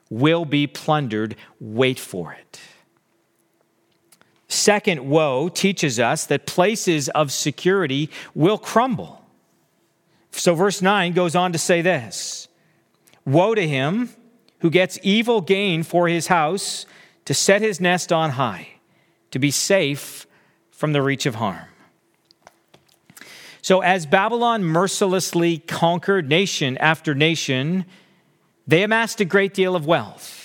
will 0.09 0.45
be 0.45 0.67
plundered. 0.67 1.35
Wait 1.59 1.99
for 1.99 2.33
it. 2.33 2.59
Second 4.55 5.09
woe 5.09 5.49
teaches 5.49 5.99
us 5.99 6.25
that 6.27 6.45
places 6.45 7.09
of 7.09 7.33
security 7.33 8.09
will 8.33 8.57
crumble. 8.57 9.21
So, 10.31 10.55
verse 10.55 10.81
9 10.81 11.11
goes 11.11 11.35
on 11.35 11.51
to 11.51 11.57
say 11.57 11.81
this 11.81 12.47
Woe 13.25 13.53
to 13.53 13.67
him 13.67 14.11
who 14.59 14.69
gets 14.69 14.97
evil 15.03 15.41
gain 15.41 15.83
for 15.83 16.07
his 16.07 16.27
house 16.27 16.85
to 17.25 17.33
set 17.33 17.61
his 17.61 17.81
nest 17.81 18.13
on 18.13 18.31
high, 18.31 18.69
to 19.31 19.39
be 19.39 19.51
safe 19.51 20.25
from 20.71 20.93
the 20.93 21.01
reach 21.01 21.25
of 21.25 21.35
harm. 21.35 21.67
So, 23.61 23.81
as 23.81 24.05
Babylon 24.05 24.63
mercilessly 24.63 25.57
conquered 25.57 26.29
nation 26.29 26.77
after 26.77 27.13
nation, 27.13 27.83
they 28.65 28.83
amassed 28.83 29.19
a 29.19 29.25
great 29.25 29.53
deal 29.53 29.75
of 29.75 29.85
wealth. 29.85 30.44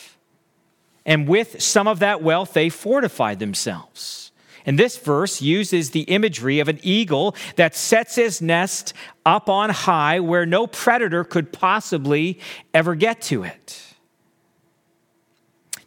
And 1.07 1.27
with 1.27 1.61
some 1.63 1.89
of 1.89 1.99
that 2.01 2.23
wealth, 2.23 2.53
they 2.53 2.69
fortified 2.69 3.39
themselves. 3.39 4.33
And 4.67 4.79
this 4.79 4.99
verse 4.99 5.41
uses 5.41 5.91
the 5.91 6.03
imagery 6.03 6.61
of 6.61 6.69
an 6.69 6.79
eagle 6.83 7.35
that 7.57 7.75
sets 7.75 8.17
his 8.17 8.43
nest 8.43 8.93
up 9.25 9.49
on 9.49 9.71
high 9.71 10.21
where 10.21 10.45
no 10.45 10.67
predator 10.67 11.25
could 11.25 11.53
possibly 11.53 12.39
ever 12.75 12.95
get 12.95 13.23
to 13.23 13.43
it. 13.43 13.83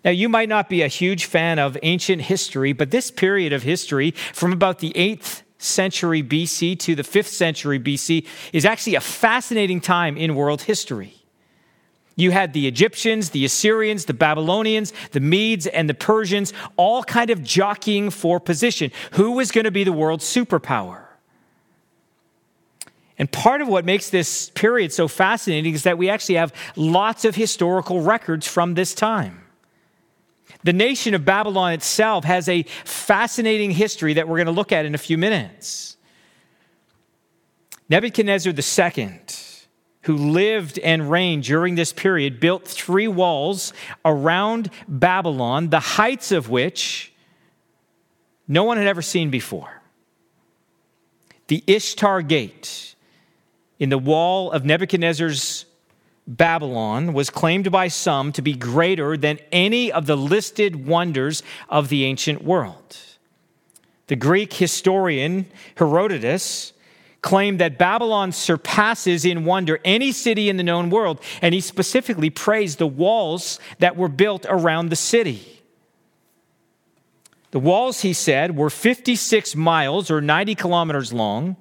Now, 0.03 0.11
you 0.11 0.27
might 0.27 0.49
not 0.49 0.67
be 0.67 0.81
a 0.81 0.87
huge 0.87 1.25
fan 1.25 1.59
of 1.59 1.77
ancient 1.81 2.23
history, 2.23 2.73
but 2.73 2.91
this 2.91 3.09
period 3.09 3.53
of 3.53 3.63
history, 3.63 4.11
from 4.11 4.51
about 4.51 4.79
the 4.79 4.91
8th 4.95 5.43
century 5.59 6.21
BC 6.21 6.77
to 6.79 6.95
the 6.95 7.03
5th 7.03 7.27
century 7.27 7.79
BC 7.79 8.25
is 8.51 8.65
actually 8.65 8.95
a 8.95 9.01
fascinating 9.01 9.79
time 9.79 10.17
in 10.17 10.35
world 10.35 10.63
history. 10.63 11.22
You 12.15 12.31
had 12.31 12.53
the 12.53 12.67
Egyptians, 12.67 13.31
the 13.31 13.43
Assyrians, 13.43 14.05
the 14.05 14.13
Babylonians, 14.13 14.93
the 15.11 15.19
Medes, 15.19 15.65
and 15.67 15.89
the 15.89 15.93
Persians 15.93 16.53
all 16.77 17.03
kind 17.03 17.29
of 17.29 17.43
jockeying 17.43 18.11
for 18.11 18.39
position. 18.39 18.91
Who 19.13 19.31
was 19.31 19.51
going 19.51 19.65
to 19.65 19.71
be 19.71 19.83
the 19.83 19.93
world's 19.93 20.25
superpower? 20.25 21.05
And 23.17 23.31
part 23.31 23.61
of 23.61 23.67
what 23.67 23.85
makes 23.85 24.09
this 24.09 24.49
period 24.51 24.91
so 24.91 25.07
fascinating 25.07 25.73
is 25.73 25.83
that 25.83 25.97
we 25.97 26.09
actually 26.09 26.35
have 26.35 26.53
lots 26.75 27.25
of 27.25 27.35
historical 27.35 28.01
records 28.01 28.47
from 28.47 28.73
this 28.73 28.93
time. 28.93 29.43
The 30.63 30.73
nation 30.73 31.13
of 31.13 31.25
Babylon 31.25 31.73
itself 31.73 32.23
has 32.25 32.47
a 32.47 32.63
fascinating 32.85 33.71
history 33.71 34.13
that 34.13 34.27
we're 34.27 34.37
going 34.37 34.47
to 34.47 34.53
look 34.53 34.71
at 34.71 34.85
in 34.85 34.95
a 34.95 34.99
few 34.99 35.17
minutes. 35.17 35.97
Nebuchadnezzar 37.89 38.53
II, 38.53 39.19
who 40.03 40.15
lived 40.15 40.79
and 40.79 41.09
reigned 41.09 41.43
during 41.43 41.75
this 41.75 41.93
period, 41.93 42.39
built 42.39 42.67
three 42.67 43.07
walls 43.07 43.73
around 44.03 44.69
Babylon, 44.87 45.69
the 45.69 45.79
heights 45.79 46.31
of 46.31 46.49
which 46.49 47.13
no 48.47 48.63
one 48.63 48.77
had 48.77 48.87
ever 48.87 49.01
seen 49.01 49.29
before. 49.29 49.81
The 51.47 51.63
Ishtar 51.67 52.21
Gate 52.21 52.95
in 53.79 53.89
the 53.89 53.97
wall 53.97 54.51
of 54.51 54.65
Nebuchadnezzar's 54.65 55.65
Babylon 56.25 57.13
was 57.13 57.29
claimed 57.29 57.71
by 57.71 57.89
some 57.89 58.31
to 58.33 58.41
be 58.41 58.53
greater 58.53 59.17
than 59.17 59.39
any 59.51 59.91
of 59.91 60.05
the 60.05 60.15
listed 60.15 60.85
wonders 60.85 61.43
of 61.69 61.89
the 61.89 62.05
ancient 62.05 62.43
world. 62.43 62.97
The 64.07 64.15
Greek 64.15 64.53
historian 64.53 65.47
Herodotus 65.75 66.72
claimed 67.23 67.59
that 67.59 67.79
Babylon 67.79 68.31
surpasses 68.31 69.25
in 69.25 69.45
wonder 69.45 69.79
any 69.83 70.11
city 70.11 70.49
in 70.49 70.57
the 70.57 70.63
known 70.63 70.91
world, 70.91 71.19
and 71.41 71.55
he 71.55 71.61
specifically 71.61 72.29
praised 72.29 72.77
the 72.77 72.85
walls 72.85 73.59
that 73.79 73.97
were 73.97 74.09
built 74.09 74.45
around 74.47 74.89
the 74.89 74.95
city. 74.95 75.63
The 77.49 77.59
walls, 77.59 78.01
he 78.01 78.13
said, 78.13 78.55
were 78.55 78.69
56 78.69 79.55
miles 79.55 80.11
or 80.11 80.21
90 80.21 80.53
kilometers 80.53 81.11
long 81.11 81.55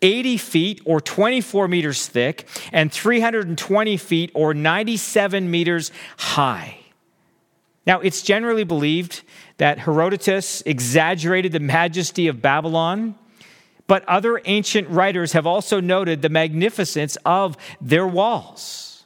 80 0.00 0.36
feet 0.36 0.80
or 0.84 1.00
24 1.00 1.66
meters 1.66 2.06
thick, 2.06 2.48
and 2.70 2.92
320 2.92 3.96
feet 3.96 4.30
or 4.32 4.54
97 4.54 5.50
meters 5.50 5.90
high. 6.16 6.78
Now, 7.84 8.00
it's 8.00 8.22
generally 8.22 8.62
believed 8.62 9.22
that 9.56 9.78
Herodotus 9.78 10.62
exaggerated 10.66 11.50
the 11.50 11.58
majesty 11.58 12.28
of 12.28 12.40
Babylon, 12.40 13.16
but 13.88 14.04
other 14.04 14.40
ancient 14.44 14.88
writers 14.88 15.32
have 15.32 15.46
also 15.46 15.80
noted 15.80 16.22
the 16.22 16.28
magnificence 16.28 17.16
of 17.24 17.56
their 17.80 18.06
walls. 18.06 19.04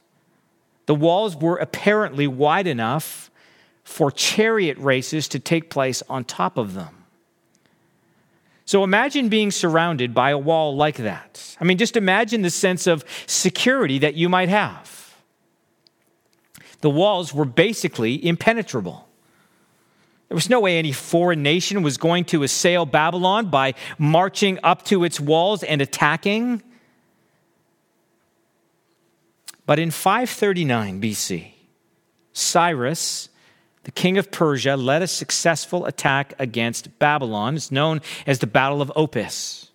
The 0.85 0.93
walls 0.93 1.35
were 1.35 1.55
apparently 1.55 2.27
wide 2.27 2.67
enough 2.67 3.31
for 3.83 4.11
chariot 4.11 4.77
races 4.77 5.27
to 5.29 5.39
take 5.39 5.69
place 5.69 6.03
on 6.09 6.25
top 6.25 6.57
of 6.57 6.73
them. 6.75 7.05
So 8.65 8.83
imagine 8.83 9.29
being 9.29 9.51
surrounded 9.51 10.13
by 10.13 10.31
a 10.31 10.37
wall 10.37 10.75
like 10.75 10.97
that. 10.97 11.55
I 11.59 11.63
mean, 11.63 11.77
just 11.77 11.97
imagine 11.97 12.41
the 12.41 12.49
sense 12.49 12.85
of 12.85 13.03
security 13.25 13.99
that 13.99 14.15
you 14.15 14.29
might 14.29 14.49
have. 14.49 15.15
The 16.81 16.89
walls 16.89 17.33
were 17.33 17.45
basically 17.45 18.25
impenetrable. 18.25 19.07
There 20.33 20.37
was 20.37 20.49
no 20.49 20.61
way 20.61 20.79
any 20.79 20.91
foreign 20.91 21.43
nation 21.43 21.83
was 21.83 21.97
going 21.97 22.25
to 22.25 22.41
assail 22.41 22.87
Babylon 22.87 23.51
by 23.51 23.75
marching 23.99 24.57
up 24.63 24.83
to 24.85 25.03
its 25.03 25.19
walls 25.19 25.61
and 25.61 25.79
attacking. 25.79 26.63
But 29.67 29.77
in 29.77 29.91
539 29.91 30.99
BC, 30.99 31.51
Cyrus 32.33 33.29
the 33.83 33.91
king 33.91 34.17
of 34.17 34.31
Persia 34.31 34.75
led 34.75 35.03
a 35.03 35.07
successful 35.07 35.85
attack 35.85 36.33
against 36.39 36.97
Babylon. 36.97 37.55
It's 37.55 37.71
known 37.71 38.01
as 38.25 38.39
the 38.39 38.47
Battle 38.47 38.81
of 38.81 38.91
Opis. 38.95 39.69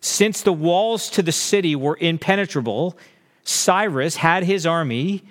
Since 0.00 0.42
the 0.42 0.52
walls 0.52 1.08
to 1.10 1.22
the 1.22 1.30
city 1.30 1.76
were 1.76 1.96
impenetrable, 2.00 2.98
Cyrus 3.44 4.16
had 4.16 4.42
his 4.42 4.66
army 4.66 5.22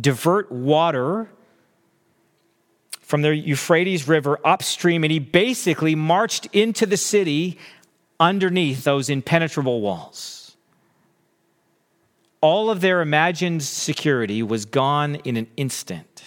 divert 0.00 0.52
water 0.52 1.30
from 3.06 3.22
the 3.22 3.36
Euphrates 3.36 4.08
River 4.08 4.36
upstream, 4.44 5.04
and 5.04 5.12
he 5.12 5.20
basically 5.20 5.94
marched 5.94 6.46
into 6.52 6.84
the 6.86 6.96
city 6.96 7.56
underneath 8.18 8.82
those 8.82 9.08
impenetrable 9.08 9.80
walls. 9.80 10.56
All 12.40 12.68
of 12.68 12.80
their 12.80 13.00
imagined 13.00 13.62
security 13.62 14.42
was 14.42 14.64
gone 14.64 15.14
in 15.24 15.36
an 15.36 15.46
instant. 15.56 16.24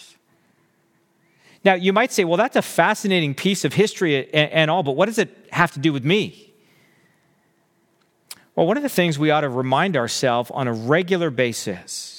Now, 1.65 1.73
you 1.73 1.91
might 1.91 2.13
say, 2.13 2.23
well, 2.23 2.37
that's 2.37 2.55
a 2.55 2.61
fascinating 2.61 3.35
piece 3.35 3.65
of 3.65 3.73
history 3.73 4.33
and, 4.33 4.71
all, 4.71 4.81
but 4.81 4.93
what 4.93 5.07
does 5.07 5.17
it 5.17 5.35
have 5.51 5.73
to 5.73 5.79
do 5.79 5.91
with 5.91 6.05
me? 6.05 6.53
Well, 8.55 8.65
one 8.65 8.77
of 8.77 8.83
the 8.83 8.89
things 8.89 9.19
we 9.19 9.31
ought 9.31 9.41
to 9.41 9.49
remind 9.49 9.97
ourselves 9.97 10.49
on 10.53 10.69
a 10.69 10.73
regular 10.73 11.29
basis 11.29 12.18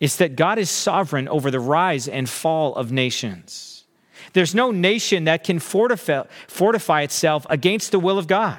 is 0.00 0.16
that 0.16 0.36
God 0.36 0.58
is 0.58 0.70
sovereign 0.70 1.28
over 1.28 1.50
the 1.50 1.60
rise 1.60 2.06
and 2.08 2.28
fall 2.28 2.74
of 2.74 2.92
nations. 2.92 3.84
There's 4.32 4.54
no 4.54 4.70
nation 4.70 5.24
that 5.24 5.44
can 5.44 5.58
fortify, 5.58 6.24
fortify 6.46 7.02
itself 7.02 7.46
against 7.48 7.92
the 7.92 7.98
will 7.98 8.18
of 8.18 8.26
God. 8.26 8.58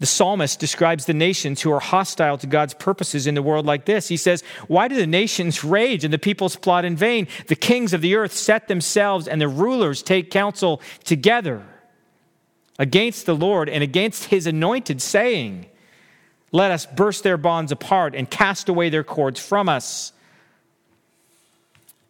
The 0.00 0.06
psalmist 0.06 0.58
describes 0.58 1.04
the 1.04 1.14
nations 1.14 1.60
who 1.60 1.70
are 1.72 1.80
hostile 1.80 2.38
to 2.38 2.46
God's 2.46 2.72
purposes 2.72 3.26
in 3.26 3.34
the 3.34 3.42
world 3.42 3.66
like 3.66 3.84
this. 3.84 4.08
He 4.08 4.16
says, 4.16 4.42
Why 4.66 4.88
do 4.88 4.96
the 4.96 5.06
nations 5.06 5.62
rage 5.62 6.04
and 6.04 6.12
the 6.12 6.18
peoples 6.18 6.56
plot 6.56 6.86
in 6.86 6.96
vain? 6.96 7.28
The 7.48 7.56
kings 7.56 7.92
of 7.92 8.00
the 8.00 8.14
earth 8.16 8.32
set 8.32 8.66
themselves 8.66 9.28
and 9.28 9.40
the 9.40 9.48
rulers 9.48 10.02
take 10.02 10.30
counsel 10.30 10.80
together 11.04 11.66
against 12.78 13.26
the 13.26 13.36
Lord 13.36 13.68
and 13.68 13.84
against 13.84 14.24
his 14.24 14.46
anointed, 14.46 15.02
saying, 15.02 15.66
Let 16.52 16.70
us 16.70 16.86
burst 16.86 17.22
their 17.22 17.36
bonds 17.36 17.70
apart 17.72 18.14
and 18.14 18.28
cast 18.28 18.68
away 18.68 18.88
their 18.88 19.04
cords 19.04 19.38
from 19.38 19.68
us. 19.68 20.12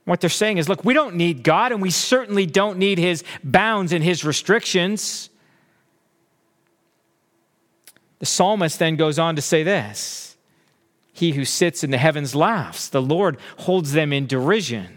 What 0.04 0.20
they're 0.20 0.30
saying 0.30 0.58
is, 0.58 0.68
Look, 0.68 0.84
we 0.84 0.94
don't 0.94 1.16
need 1.16 1.42
God, 1.42 1.72
and 1.72 1.82
we 1.82 1.90
certainly 1.90 2.46
don't 2.46 2.78
need 2.78 2.98
his 2.98 3.22
bounds 3.44 3.92
and 3.92 4.02
his 4.02 4.24
restrictions. 4.24 5.28
The 8.18 8.26
psalmist 8.26 8.78
then 8.78 8.96
goes 8.96 9.18
on 9.18 9.36
to 9.36 9.42
say 9.42 9.62
this 9.62 10.36
He 11.12 11.32
who 11.32 11.44
sits 11.44 11.84
in 11.84 11.90
the 11.90 11.98
heavens 11.98 12.34
laughs, 12.34 12.88
the 12.88 13.02
Lord 13.02 13.36
holds 13.58 13.92
them 13.92 14.12
in 14.12 14.26
derision. 14.26 14.96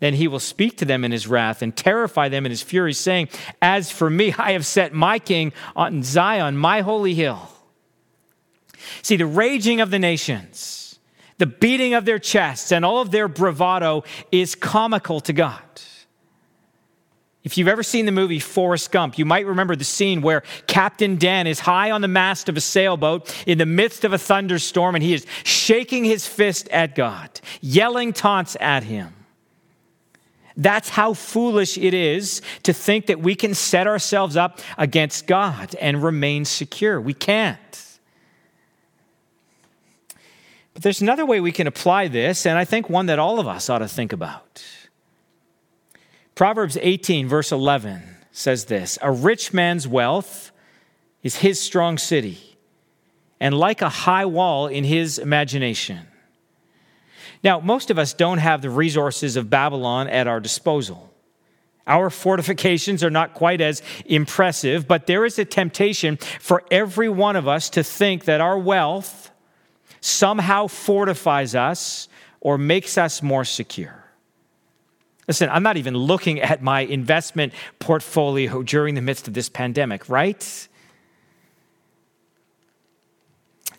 Then 0.00 0.14
he 0.14 0.28
will 0.28 0.40
speak 0.40 0.76
to 0.78 0.84
them 0.84 1.04
in 1.04 1.12
his 1.12 1.26
wrath 1.26 1.62
and 1.62 1.74
terrify 1.74 2.28
them 2.28 2.44
in 2.44 2.50
his 2.50 2.62
fury, 2.62 2.92
saying, 2.92 3.28
As 3.62 3.90
for 3.90 4.10
me, 4.10 4.34
I 4.36 4.52
have 4.52 4.66
set 4.66 4.92
my 4.92 5.18
king 5.18 5.52
on 5.74 6.02
Zion, 6.02 6.56
my 6.56 6.82
holy 6.82 7.14
hill. 7.14 7.53
See, 9.02 9.16
the 9.16 9.26
raging 9.26 9.80
of 9.80 9.90
the 9.90 9.98
nations, 9.98 10.98
the 11.38 11.46
beating 11.46 11.94
of 11.94 12.04
their 12.04 12.18
chests, 12.18 12.72
and 12.72 12.84
all 12.84 13.00
of 13.00 13.10
their 13.10 13.28
bravado 13.28 14.04
is 14.30 14.54
comical 14.54 15.20
to 15.20 15.32
God. 15.32 15.60
If 17.44 17.58
you've 17.58 17.68
ever 17.68 17.82
seen 17.82 18.06
the 18.06 18.12
movie 18.12 18.38
Forrest 18.38 18.90
Gump, 18.90 19.18
you 19.18 19.26
might 19.26 19.44
remember 19.44 19.76
the 19.76 19.84
scene 19.84 20.22
where 20.22 20.42
Captain 20.66 21.16
Dan 21.18 21.46
is 21.46 21.60
high 21.60 21.90
on 21.90 22.00
the 22.00 22.08
mast 22.08 22.48
of 22.48 22.56
a 22.56 22.60
sailboat 22.60 23.34
in 23.46 23.58
the 23.58 23.66
midst 23.66 24.04
of 24.04 24.14
a 24.14 24.18
thunderstorm 24.18 24.94
and 24.94 25.04
he 25.04 25.12
is 25.12 25.26
shaking 25.44 26.04
his 26.04 26.26
fist 26.26 26.68
at 26.70 26.94
God, 26.94 27.28
yelling 27.60 28.14
taunts 28.14 28.56
at 28.60 28.84
him. 28.84 29.12
That's 30.56 30.88
how 30.88 31.12
foolish 31.12 31.76
it 31.76 31.92
is 31.92 32.40
to 32.62 32.72
think 32.72 33.06
that 33.06 33.20
we 33.20 33.34
can 33.34 33.52
set 33.52 33.86
ourselves 33.86 34.36
up 34.36 34.60
against 34.78 35.26
God 35.26 35.74
and 35.74 36.02
remain 36.02 36.46
secure. 36.46 36.98
We 36.98 37.12
can't. 37.12 37.58
But 40.74 40.82
there's 40.82 41.00
another 41.00 41.24
way 41.24 41.40
we 41.40 41.52
can 41.52 41.66
apply 41.66 42.08
this, 42.08 42.46
and 42.46 42.58
I 42.58 42.64
think 42.64 42.90
one 42.90 43.06
that 43.06 43.20
all 43.20 43.38
of 43.38 43.46
us 43.46 43.70
ought 43.70 43.78
to 43.78 43.88
think 43.88 44.12
about. 44.12 44.64
Proverbs 46.34 46.76
18, 46.80 47.28
verse 47.28 47.52
11 47.52 48.02
says 48.32 48.64
this 48.64 48.98
A 49.00 49.12
rich 49.12 49.52
man's 49.52 49.86
wealth 49.86 50.50
is 51.22 51.36
his 51.36 51.60
strong 51.60 51.96
city, 51.96 52.58
and 53.38 53.56
like 53.56 53.82
a 53.82 53.88
high 53.88 54.26
wall 54.26 54.66
in 54.66 54.82
his 54.82 55.18
imagination. 55.18 56.08
Now, 57.44 57.60
most 57.60 57.90
of 57.90 57.98
us 57.98 58.12
don't 58.12 58.38
have 58.38 58.62
the 58.62 58.70
resources 58.70 59.36
of 59.36 59.50
Babylon 59.50 60.08
at 60.08 60.26
our 60.26 60.40
disposal. 60.40 61.10
Our 61.86 62.08
fortifications 62.08 63.04
are 63.04 63.10
not 63.10 63.34
quite 63.34 63.60
as 63.60 63.82
impressive, 64.06 64.88
but 64.88 65.06
there 65.06 65.26
is 65.26 65.38
a 65.38 65.44
temptation 65.44 66.16
for 66.16 66.64
every 66.70 67.10
one 67.10 67.36
of 67.36 67.46
us 67.46 67.68
to 67.70 67.84
think 67.84 68.24
that 68.24 68.40
our 68.40 68.58
wealth 68.58 69.30
somehow 70.04 70.66
fortifies 70.66 71.54
us 71.54 72.08
or 72.40 72.58
makes 72.58 72.98
us 72.98 73.22
more 73.22 73.44
secure. 73.44 74.04
Listen, 75.26 75.48
I'm 75.48 75.62
not 75.62 75.78
even 75.78 75.96
looking 75.96 76.40
at 76.40 76.62
my 76.62 76.80
investment 76.80 77.54
portfolio 77.78 78.62
during 78.62 78.96
the 78.96 79.00
midst 79.00 79.26
of 79.26 79.32
this 79.32 79.48
pandemic, 79.48 80.10
right? 80.10 80.68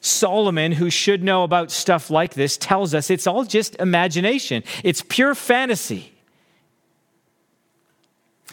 Solomon, 0.01 0.71
who 0.71 0.89
should 0.89 1.21
know 1.21 1.43
about 1.43 1.71
stuff 1.71 2.09
like 2.09 2.33
this, 2.33 2.57
tells 2.57 2.95
us 2.95 3.11
it's 3.11 3.27
all 3.27 3.43
just 3.43 3.75
imagination, 3.75 4.63
it's 4.83 5.03
pure 5.03 5.35
fantasy. 5.35 6.11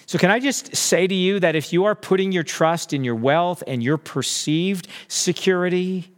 So, 0.04 0.18
can 0.18 0.30
I 0.30 0.40
just 0.40 0.76
say 0.76 1.06
to 1.06 1.14
you 1.14 1.40
that 1.40 1.56
if 1.56 1.72
you 1.72 1.86
are 1.86 1.94
putting 1.94 2.32
your 2.32 2.42
trust 2.42 2.92
in 2.92 3.02
your 3.02 3.14
wealth 3.14 3.62
and 3.66 3.82
your 3.82 3.96
perceived 3.96 4.88
security, 5.08 6.12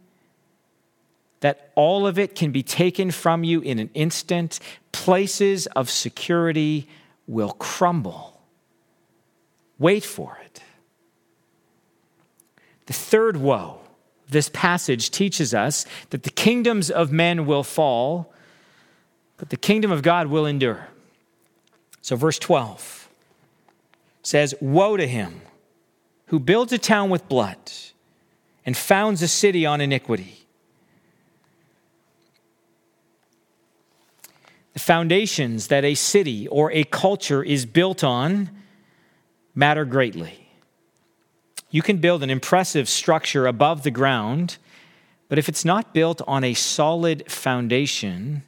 that 1.45 1.69
all 1.75 2.07
of 2.07 2.17
it 2.17 2.33
can 2.33 2.51
be 2.51 2.63
taken 2.63 3.11
from 3.11 3.43
you 3.43 3.61
in 3.61 3.77
an 3.77 3.91
instant, 3.93 4.59
places 4.91 5.67
of 5.67 5.91
security 5.91 6.87
will 7.27 7.51
crumble. 7.51 8.41
Wait 9.77 10.03
for 10.03 10.39
it. 10.43 10.63
The 12.87 12.93
third 12.93 13.37
woe 13.37 13.79
this 14.27 14.49
passage 14.49 15.11
teaches 15.11 15.53
us 15.53 15.85
that 16.09 16.23
the 16.23 16.31
kingdoms 16.31 16.89
of 16.89 17.11
men 17.11 17.45
will 17.45 17.61
fall, 17.61 18.33
but 19.37 19.51
the 19.51 19.57
kingdom 19.57 19.91
of 19.91 20.01
God 20.01 20.25
will 20.25 20.47
endure. 20.47 20.87
So, 22.01 22.15
verse 22.15 22.39
12 22.39 23.07
says, 24.23 24.55
Woe 24.59 24.97
to 24.97 25.05
him 25.05 25.41
who 26.25 26.39
builds 26.39 26.73
a 26.73 26.79
town 26.79 27.11
with 27.11 27.29
blood 27.29 27.71
and 28.65 28.75
founds 28.75 29.21
a 29.21 29.27
city 29.27 29.63
on 29.63 29.79
iniquity. 29.79 30.44
Foundations 34.77 35.67
that 35.67 35.85
a 35.85 35.95
city 35.95 36.47
or 36.47 36.71
a 36.71 36.83
culture 36.83 37.43
is 37.43 37.65
built 37.65 38.03
on 38.03 38.49
matter 39.53 39.85
greatly. 39.85 40.49
You 41.69 41.81
can 41.81 41.97
build 41.97 42.23
an 42.23 42.29
impressive 42.29 42.87
structure 42.87 43.47
above 43.47 43.83
the 43.83 43.91
ground, 43.91 44.57
but 45.29 45.39
if 45.39 45.49
it's 45.49 45.65
not 45.65 45.93
built 45.93 46.21
on 46.27 46.43
a 46.43 46.53
solid 46.53 47.29
foundation, 47.31 48.43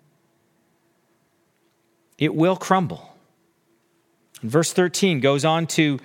it 2.17 2.35
will 2.35 2.55
crumble. 2.55 3.13
And 4.41 4.51
verse 4.51 4.73
13 4.73 5.19
goes 5.19 5.45
on 5.45 5.67
to 5.67 5.99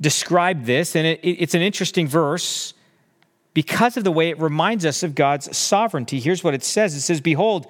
describe 0.00 0.64
this, 0.64 0.96
and 0.96 1.06
it, 1.06 1.20
it's 1.22 1.54
an 1.54 1.62
interesting 1.62 2.08
verse 2.08 2.74
because 3.52 3.96
of 3.96 4.04
the 4.04 4.10
way 4.10 4.30
it 4.30 4.38
reminds 4.40 4.84
us 4.84 5.02
of 5.02 5.14
God's 5.14 5.56
sovereignty. 5.56 6.18
Here's 6.18 6.42
what 6.42 6.54
it 6.54 6.64
says 6.64 6.94
it 6.94 7.02
says, 7.02 7.20
Behold, 7.20 7.66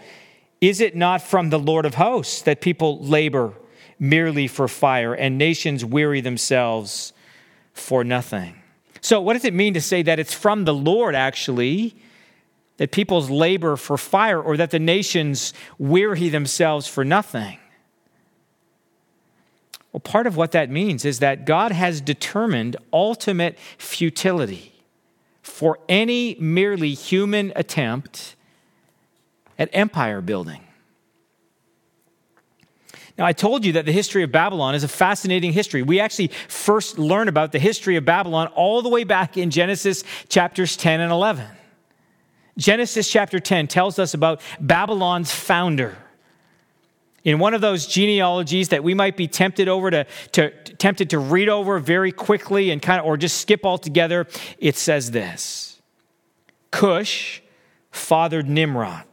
is 0.69 0.81
it 0.81 0.97
not 0.97 1.23
from 1.23 1.51
the 1.51 1.59
Lord 1.59 1.85
of 1.85 1.95
hosts 1.95 2.43
that 2.43 2.61
people 2.61 2.99
labor 3.01 3.53
merely 3.99 4.47
for 4.47 4.69
fire 4.69 5.15
and 5.15 5.37
nations 5.37 5.85
weary 5.85 6.21
themselves 6.21 7.13
for 7.73 8.05
nothing? 8.05 8.55
So, 9.01 9.21
what 9.21 9.35
does 9.35 9.45
it 9.45 9.53
mean 9.53 9.75
to 9.75 9.81
say 9.81 10.03
that 10.03 10.19
it's 10.19 10.33
from 10.33 10.65
the 10.65 10.73
Lord, 10.73 11.15
actually, 11.15 11.95
that 12.79 12.91
people's 12.91 13.29
labor 13.29 13.77
for 13.77 13.99
fire 13.99 14.41
or 14.41 14.57
that 14.57 14.71
the 14.71 14.79
nations 14.79 15.53
weary 15.79 16.29
themselves 16.29 16.87
for 16.87 17.05
nothing? 17.05 17.59
Well, 19.93 20.01
part 20.01 20.27
of 20.27 20.37
what 20.37 20.53
that 20.53 20.71
means 20.71 21.05
is 21.05 21.19
that 21.19 21.45
God 21.45 21.71
has 21.71 22.01
determined 22.01 22.77
ultimate 22.93 23.59
futility 23.79 24.73
for 25.43 25.79
any 25.89 26.37
merely 26.41 26.95
human 26.95 27.53
attempt 27.55 28.35
at 29.59 29.69
empire 29.73 30.21
building. 30.21 30.61
Now, 33.17 33.27
I 33.27 33.33
told 33.33 33.65
you 33.65 33.73
that 33.73 33.87
the 33.87 33.93
history 33.93 34.25
of 34.25 34.33
Babylon 34.33 34.75
is 34.75 34.83
a 34.83 34.89
fascinating 34.89 35.53
history. 35.53 35.83
We 35.83 36.01
actually 36.01 36.29
first 36.49 36.99
learn 36.99 37.29
about 37.29 37.53
the 37.53 37.61
history 37.61 37.97
of 37.97 38.05
Babylon 38.05 38.49
all 38.49 38.83
the 38.83 38.89
way 38.89 39.05
back 39.05 39.37
in 39.37 39.51
Genesis 39.51 40.03
chapters 40.29 40.77
10 40.77 41.01
and 41.01 41.13
11. 41.13 41.47
Genesis 42.59 43.09
chapter 43.09 43.39
10 43.39 43.69
tells 43.69 43.99
us 43.99 44.15
about 44.15 44.41
Babylon's 44.61 45.31
founder. 45.31 45.97
In 47.23 47.39
one 47.39 47.55
of 47.55 47.61
those 47.61 47.87
genealogies 47.87 48.69
that 48.69 48.85
we 48.85 48.95
might 48.95 49.17
be 49.17 49.29
tempted 49.29 49.69
over 49.69 49.91
to, 49.91 50.07
to 50.33 50.51
tempted 50.51 51.11
to 51.11 51.19
read 51.19 51.49
over 51.49 51.79
very 51.79 52.13
quickly 52.13 52.71
and 52.71 52.83
kind 52.83 53.01
of 53.01 53.07
or 53.07 53.17
just 53.17 53.41
skip 53.41 53.65
altogether, 53.65 54.27
it 54.59 54.77
says 54.77 55.13
this. 55.13 55.81
Cush 56.71 57.41
fathered 57.93 58.49
Nimrod. 58.49 59.07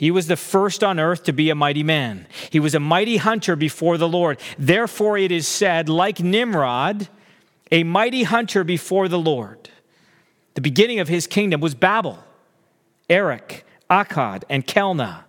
He 0.00 0.10
was 0.10 0.28
the 0.28 0.36
first 0.38 0.82
on 0.82 0.98
earth 0.98 1.24
to 1.24 1.32
be 1.34 1.50
a 1.50 1.54
mighty 1.54 1.82
man. 1.82 2.26
He 2.48 2.58
was 2.58 2.74
a 2.74 2.80
mighty 2.80 3.18
hunter 3.18 3.54
before 3.54 3.98
the 3.98 4.08
Lord. 4.08 4.40
Therefore, 4.58 5.18
it 5.18 5.30
is 5.30 5.46
said, 5.46 5.90
like 5.90 6.20
Nimrod, 6.20 7.10
a 7.70 7.84
mighty 7.84 8.22
hunter 8.22 8.64
before 8.64 9.08
the 9.08 9.18
Lord. 9.18 9.68
The 10.54 10.62
beginning 10.62 11.00
of 11.00 11.08
his 11.08 11.26
kingdom 11.26 11.60
was 11.60 11.74
Babel, 11.74 12.18
Erech, 13.10 13.62
Akkad, 13.90 14.44
and 14.48 14.66
Calneh 14.66 15.24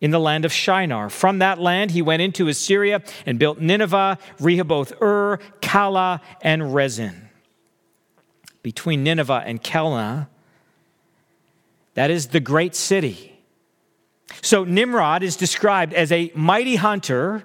in 0.00 0.10
the 0.10 0.18
land 0.18 0.44
of 0.44 0.52
Shinar. 0.52 1.08
From 1.08 1.38
that 1.38 1.60
land, 1.60 1.92
he 1.92 2.02
went 2.02 2.20
into 2.20 2.48
Assyria 2.48 3.04
and 3.26 3.38
built 3.38 3.60
Nineveh, 3.60 4.18
Rehoboth, 4.40 4.92
Ur, 5.00 5.38
Calah, 5.60 6.20
and 6.42 6.62
Resen. 6.62 7.28
Between 8.64 9.04
Nineveh 9.04 9.44
and 9.46 9.62
Calneh, 9.62 10.26
that 11.94 12.10
is 12.10 12.26
the 12.26 12.40
great 12.40 12.74
city 12.74 13.36
so 14.42 14.64
Nimrod 14.64 15.22
is 15.22 15.36
described 15.36 15.92
as 15.92 16.12
a 16.12 16.32
mighty 16.34 16.76
hunter 16.76 17.44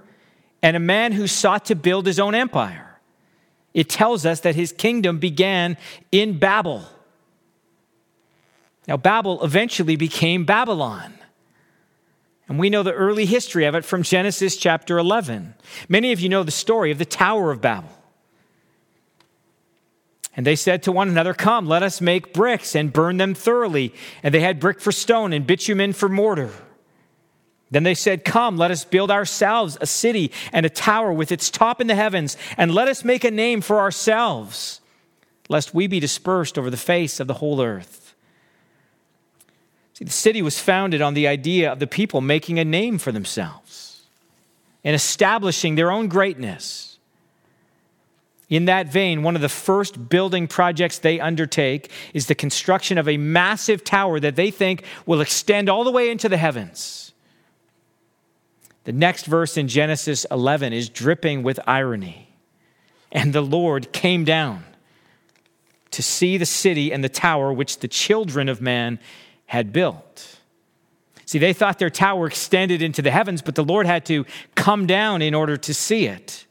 and 0.61 0.75
a 0.75 0.79
man 0.79 1.11
who 1.11 1.27
sought 1.27 1.65
to 1.65 1.75
build 1.75 2.05
his 2.05 2.19
own 2.19 2.35
empire. 2.35 2.99
it 3.73 3.89
tells 3.89 4.25
us 4.25 4.39
that 4.39 4.55
his 4.55 4.71
kingdom 4.71 5.19
began 5.19 5.75
in 6.11 6.39
Babel. 6.39 6.85
Now, 8.87 8.95
Babel 8.95 9.43
eventually 9.43 9.97
became 9.97 10.45
Babylon. 10.45 11.13
And 12.47 12.59
we 12.59 12.69
know 12.69 12.83
the 12.83 12.93
early 12.93 13.25
history 13.25 13.65
of 13.65 13.75
it 13.75 13.83
from 13.83 14.03
Genesis 14.03 14.55
chapter 14.55 14.97
11. 14.97 15.55
Many 15.89 16.11
of 16.11 16.19
you 16.19 16.29
know 16.29 16.43
the 16.43 16.51
story 16.51 16.91
of 16.91 16.99
the 16.99 17.05
Tower 17.05 17.51
of 17.51 17.59
Babel. 17.59 17.89
And 20.37 20.45
they 20.45 20.55
said 20.55 20.83
to 20.83 20.91
one 20.91 21.09
another, 21.09 21.33
Come, 21.33 21.65
let 21.65 21.81
us 21.81 22.01
make 22.01 22.33
bricks 22.33 22.75
and 22.75 22.93
burn 22.93 23.17
them 23.17 23.33
thoroughly. 23.33 23.93
And 24.21 24.33
they 24.33 24.41
had 24.41 24.59
brick 24.59 24.79
for 24.79 24.91
stone 24.91 25.33
and 25.33 25.47
bitumen 25.47 25.93
for 25.93 26.09
mortar. 26.09 26.51
Then 27.71 27.83
they 27.83 27.95
said, 27.95 28.25
Come, 28.25 28.57
let 28.57 28.71
us 28.71 28.85
build 28.85 29.11
ourselves 29.11 29.77
a 29.81 29.87
city 29.87 30.31
and 30.53 30.65
a 30.65 30.69
tower 30.69 31.11
with 31.11 31.31
its 31.31 31.49
top 31.49 31.81
in 31.81 31.87
the 31.87 31.95
heavens, 31.95 32.37
and 32.57 32.73
let 32.73 32.87
us 32.87 33.03
make 33.03 33.23
a 33.23 33.31
name 33.31 33.61
for 33.61 33.79
ourselves, 33.79 34.81
lest 35.49 35.73
we 35.73 35.87
be 35.87 35.99
dispersed 35.99 36.57
over 36.57 36.69
the 36.69 36.77
face 36.77 37.19
of 37.19 37.27
the 37.27 37.35
whole 37.35 37.61
earth. 37.61 38.15
See, 39.93 40.05
the 40.05 40.11
city 40.11 40.41
was 40.41 40.59
founded 40.59 41.01
on 41.01 41.13
the 41.13 41.27
idea 41.27 41.71
of 41.71 41.79
the 41.79 41.87
people 41.87 42.21
making 42.21 42.59
a 42.59 42.65
name 42.65 42.97
for 42.97 43.11
themselves 43.11 44.03
and 44.83 44.93
establishing 44.93 45.75
their 45.75 45.89
own 45.89 46.07
greatness. 46.07 46.99
In 48.49 48.65
that 48.65 48.87
vein, 48.87 49.23
one 49.23 49.35
of 49.35 49.41
the 49.41 49.49
first 49.49 50.09
building 50.09 50.47
projects 50.47 50.99
they 50.99 51.19
undertake 51.19 51.89
is 52.13 52.27
the 52.27 52.35
construction 52.35 52.97
of 52.97 53.07
a 53.07 53.17
massive 53.17 53.83
tower 53.83 54.19
that 54.19 54.35
they 54.35 54.51
think 54.51 54.83
will 55.05 55.21
extend 55.21 55.67
all 55.69 55.83
the 55.83 55.91
way 55.91 56.11
into 56.11 56.29
the 56.29 56.37
heavens. 56.37 57.04
The 58.85 58.93
next 58.93 59.25
verse 59.25 59.57
in 59.57 59.67
Genesis 59.67 60.25
11 60.31 60.71
is 60.71 60.89
dripping 60.89 61.43
with 61.43 61.59
irony. 61.67 62.29
And 63.11 63.33
the 63.33 63.41
Lord 63.41 63.91
came 63.91 64.23
down 64.23 64.63
to 65.91 66.03
see 66.03 66.37
the 66.37 66.45
city 66.45 66.91
and 66.91 67.03
the 67.03 67.09
tower 67.09 67.51
which 67.53 67.79
the 67.79 67.87
children 67.87 68.49
of 68.49 68.61
man 68.61 68.99
had 69.47 69.71
built. 69.71 70.39
See, 71.25 71.39
they 71.39 71.53
thought 71.53 71.79
their 71.79 71.89
tower 71.89 72.27
extended 72.27 72.81
into 72.81 73.01
the 73.01 73.11
heavens, 73.11 73.41
but 73.41 73.55
the 73.55 73.63
Lord 73.63 73.87
had 73.87 74.05
to 74.05 74.25
come 74.53 74.85
down 74.85 75.21
in 75.21 75.33
order 75.33 75.57
to 75.57 75.73
see 75.73 76.05
it. 76.05 76.45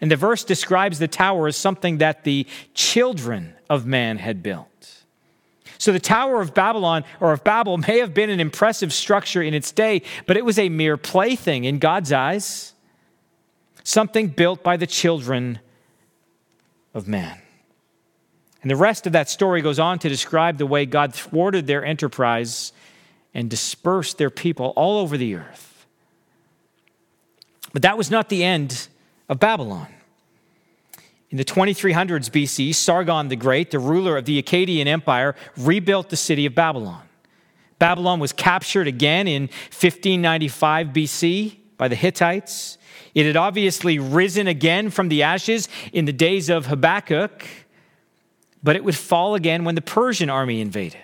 And 0.00 0.10
the 0.10 0.16
verse 0.16 0.44
describes 0.44 0.98
the 0.98 1.08
tower 1.08 1.46
as 1.46 1.56
something 1.56 1.98
that 1.98 2.24
the 2.24 2.46
children 2.74 3.54
of 3.70 3.86
man 3.86 4.18
had 4.18 4.42
built. 4.42 4.77
So 5.78 5.92
the 5.92 6.00
Tower 6.00 6.40
of 6.40 6.54
Babylon 6.54 7.04
or 7.20 7.32
of 7.32 7.44
Babel 7.44 7.78
may 7.88 7.98
have 7.98 8.12
been 8.12 8.30
an 8.30 8.40
impressive 8.40 8.92
structure 8.92 9.42
in 9.42 9.54
its 9.54 9.72
day, 9.72 10.02
but 10.26 10.36
it 10.36 10.44
was 10.44 10.58
a 10.58 10.68
mere 10.68 10.96
plaything 10.96 11.64
in 11.64 11.78
God's 11.78 12.12
eyes, 12.12 12.74
something 13.84 14.28
built 14.28 14.62
by 14.62 14.76
the 14.76 14.86
children 14.86 15.60
of 16.94 17.08
man. 17.08 17.38
And 18.60 18.70
the 18.70 18.76
rest 18.76 19.06
of 19.06 19.12
that 19.12 19.28
story 19.28 19.62
goes 19.62 19.78
on 19.78 20.00
to 20.00 20.08
describe 20.08 20.58
the 20.58 20.66
way 20.66 20.84
God 20.84 21.14
thwarted 21.14 21.66
their 21.66 21.84
enterprise 21.84 22.72
and 23.32 23.48
dispersed 23.48 24.18
their 24.18 24.30
people 24.30 24.72
all 24.74 24.98
over 24.98 25.16
the 25.16 25.36
earth. 25.36 25.86
But 27.72 27.82
that 27.82 27.96
was 27.96 28.10
not 28.10 28.28
the 28.28 28.42
end 28.42 28.88
of 29.28 29.38
Babylon. 29.38 29.86
In 31.30 31.36
the 31.36 31.44
2300s 31.44 32.30
BC, 32.30 32.74
Sargon 32.74 33.28
the 33.28 33.36
Great, 33.36 33.70
the 33.70 33.78
ruler 33.78 34.16
of 34.16 34.24
the 34.24 34.42
Akkadian 34.42 34.86
Empire, 34.86 35.34
rebuilt 35.56 36.08
the 36.08 36.16
city 36.16 36.46
of 36.46 36.54
Babylon. 36.54 37.02
Babylon 37.78 38.18
was 38.18 38.32
captured 38.32 38.86
again 38.86 39.28
in 39.28 39.42
1595 39.42 40.88
BC 40.88 41.56
by 41.76 41.86
the 41.86 41.94
Hittites. 41.94 42.78
It 43.14 43.26
had 43.26 43.36
obviously 43.36 43.98
risen 43.98 44.46
again 44.46 44.90
from 44.90 45.08
the 45.08 45.22
ashes 45.22 45.68
in 45.92 46.06
the 46.06 46.12
days 46.12 46.48
of 46.48 46.66
Habakkuk, 46.66 47.44
but 48.62 48.74
it 48.74 48.82
would 48.82 48.96
fall 48.96 49.34
again 49.34 49.64
when 49.64 49.74
the 49.74 49.82
Persian 49.82 50.30
army 50.30 50.60
invaded. 50.60 51.00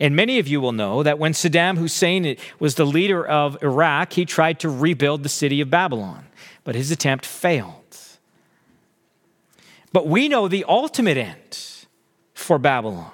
And 0.00 0.16
many 0.16 0.38
of 0.38 0.48
you 0.48 0.60
will 0.60 0.72
know 0.72 1.02
that 1.02 1.18
when 1.18 1.32
Saddam 1.32 1.78
Hussein 1.78 2.36
was 2.58 2.74
the 2.74 2.86
leader 2.86 3.24
of 3.24 3.62
Iraq, 3.62 4.14
he 4.14 4.24
tried 4.24 4.58
to 4.60 4.68
rebuild 4.68 5.22
the 5.22 5.28
city 5.28 5.60
of 5.60 5.70
Babylon, 5.70 6.24
but 6.64 6.74
his 6.74 6.90
attempt 6.90 7.24
failed. 7.24 7.81
But 9.92 10.06
we 10.06 10.28
know 10.28 10.48
the 10.48 10.64
ultimate 10.68 11.16
end 11.16 11.86
for 12.34 12.58
Babylon. 12.58 13.10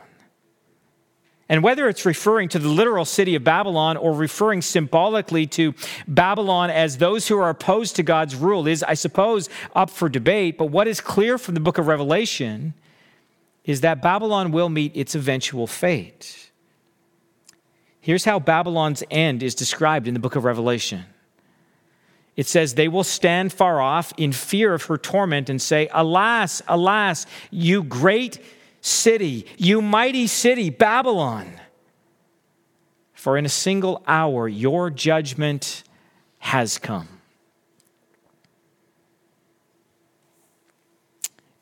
And 1.50 1.62
whether 1.62 1.88
it's 1.88 2.04
referring 2.04 2.50
to 2.50 2.58
the 2.58 2.68
literal 2.68 3.06
city 3.06 3.34
of 3.34 3.42
Babylon 3.42 3.96
or 3.96 4.12
referring 4.12 4.60
symbolically 4.60 5.46
to 5.46 5.74
Babylon 6.06 6.68
as 6.68 6.98
those 6.98 7.26
who 7.26 7.38
are 7.38 7.48
opposed 7.48 7.96
to 7.96 8.02
God's 8.02 8.36
rule 8.36 8.66
is, 8.66 8.82
I 8.82 8.94
suppose, 8.94 9.48
up 9.74 9.88
for 9.88 10.10
debate. 10.10 10.58
But 10.58 10.66
what 10.66 10.86
is 10.86 11.00
clear 11.00 11.38
from 11.38 11.54
the 11.54 11.60
book 11.60 11.78
of 11.78 11.86
Revelation 11.86 12.74
is 13.64 13.80
that 13.80 14.02
Babylon 14.02 14.52
will 14.52 14.68
meet 14.68 14.94
its 14.94 15.14
eventual 15.14 15.66
fate. 15.66 16.50
Here's 18.00 18.24
how 18.24 18.38
Babylon's 18.38 19.02
end 19.10 19.42
is 19.42 19.54
described 19.54 20.06
in 20.06 20.14
the 20.14 20.20
book 20.20 20.36
of 20.36 20.44
Revelation 20.44 21.04
it 22.38 22.46
says, 22.46 22.74
They 22.74 22.86
will 22.86 23.02
stand 23.02 23.52
far 23.52 23.80
off 23.80 24.12
in 24.16 24.30
fear 24.30 24.72
of 24.72 24.84
her 24.84 24.96
torment 24.96 25.50
and 25.50 25.60
say, 25.60 25.88
Alas, 25.92 26.62
alas, 26.68 27.26
you 27.50 27.82
great 27.82 28.38
city, 28.80 29.44
you 29.56 29.82
mighty 29.82 30.28
city, 30.28 30.70
Babylon. 30.70 31.52
For 33.12 33.36
in 33.36 33.44
a 33.44 33.48
single 33.48 34.04
hour 34.06 34.46
your 34.46 34.88
judgment 34.88 35.82
has 36.38 36.78
come. 36.78 37.08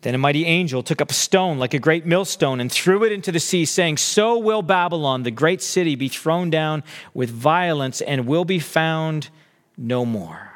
Then 0.03 0.15
a 0.15 0.19
mighty 0.19 0.45
angel 0.45 0.83
took 0.83 1.01
up 1.01 1.11
a 1.11 1.15
stone 1.15 1.59
like 1.59 1.73
a 1.73 1.79
great 1.79 2.05
millstone 2.05 2.61
and 2.61 2.71
threw 2.71 3.03
it 3.03 3.13
into 3.13 3.33
the 3.33 3.41
sea, 3.41 3.65
saying, 3.65 3.97
So 3.97 4.37
will 4.37 4.61
Babylon, 4.61 5.23
the 5.23 5.31
great 5.31 5.63
city, 5.63 5.97
be 5.97 6.09
thrown 6.09 6.51
down 6.51 6.85
with 7.15 7.31
violence 7.31 8.03
and 8.03 8.27
will 8.27 8.45
be 8.45 8.59
found 8.59 9.31
no 9.79 10.05
more. 10.05 10.56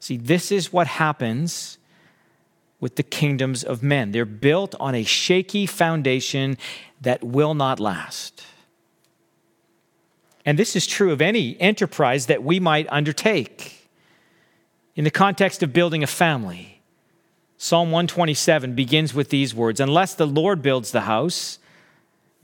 See, 0.00 0.16
this 0.16 0.52
is 0.52 0.72
what 0.72 0.86
happens 0.86 1.78
with 2.80 2.96
the 2.96 3.02
kingdoms 3.02 3.64
of 3.64 3.82
men. 3.82 4.12
They're 4.12 4.24
built 4.24 4.74
on 4.78 4.94
a 4.94 5.02
shaky 5.02 5.66
foundation 5.66 6.58
that 7.00 7.24
will 7.24 7.54
not 7.54 7.80
last. 7.80 8.44
And 10.44 10.58
this 10.58 10.76
is 10.76 10.86
true 10.86 11.10
of 11.10 11.20
any 11.20 11.60
enterprise 11.60 12.26
that 12.26 12.44
we 12.44 12.60
might 12.60 12.86
undertake. 12.90 13.88
In 14.94 15.04
the 15.04 15.10
context 15.10 15.62
of 15.62 15.72
building 15.72 16.02
a 16.02 16.06
family, 16.06 16.80
Psalm 17.58 17.90
127 17.90 18.74
begins 18.74 19.12
with 19.12 19.30
these 19.30 19.54
words 19.54 19.80
Unless 19.80 20.14
the 20.14 20.26
Lord 20.26 20.62
builds 20.62 20.92
the 20.92 21.02
house, 21.02 21.58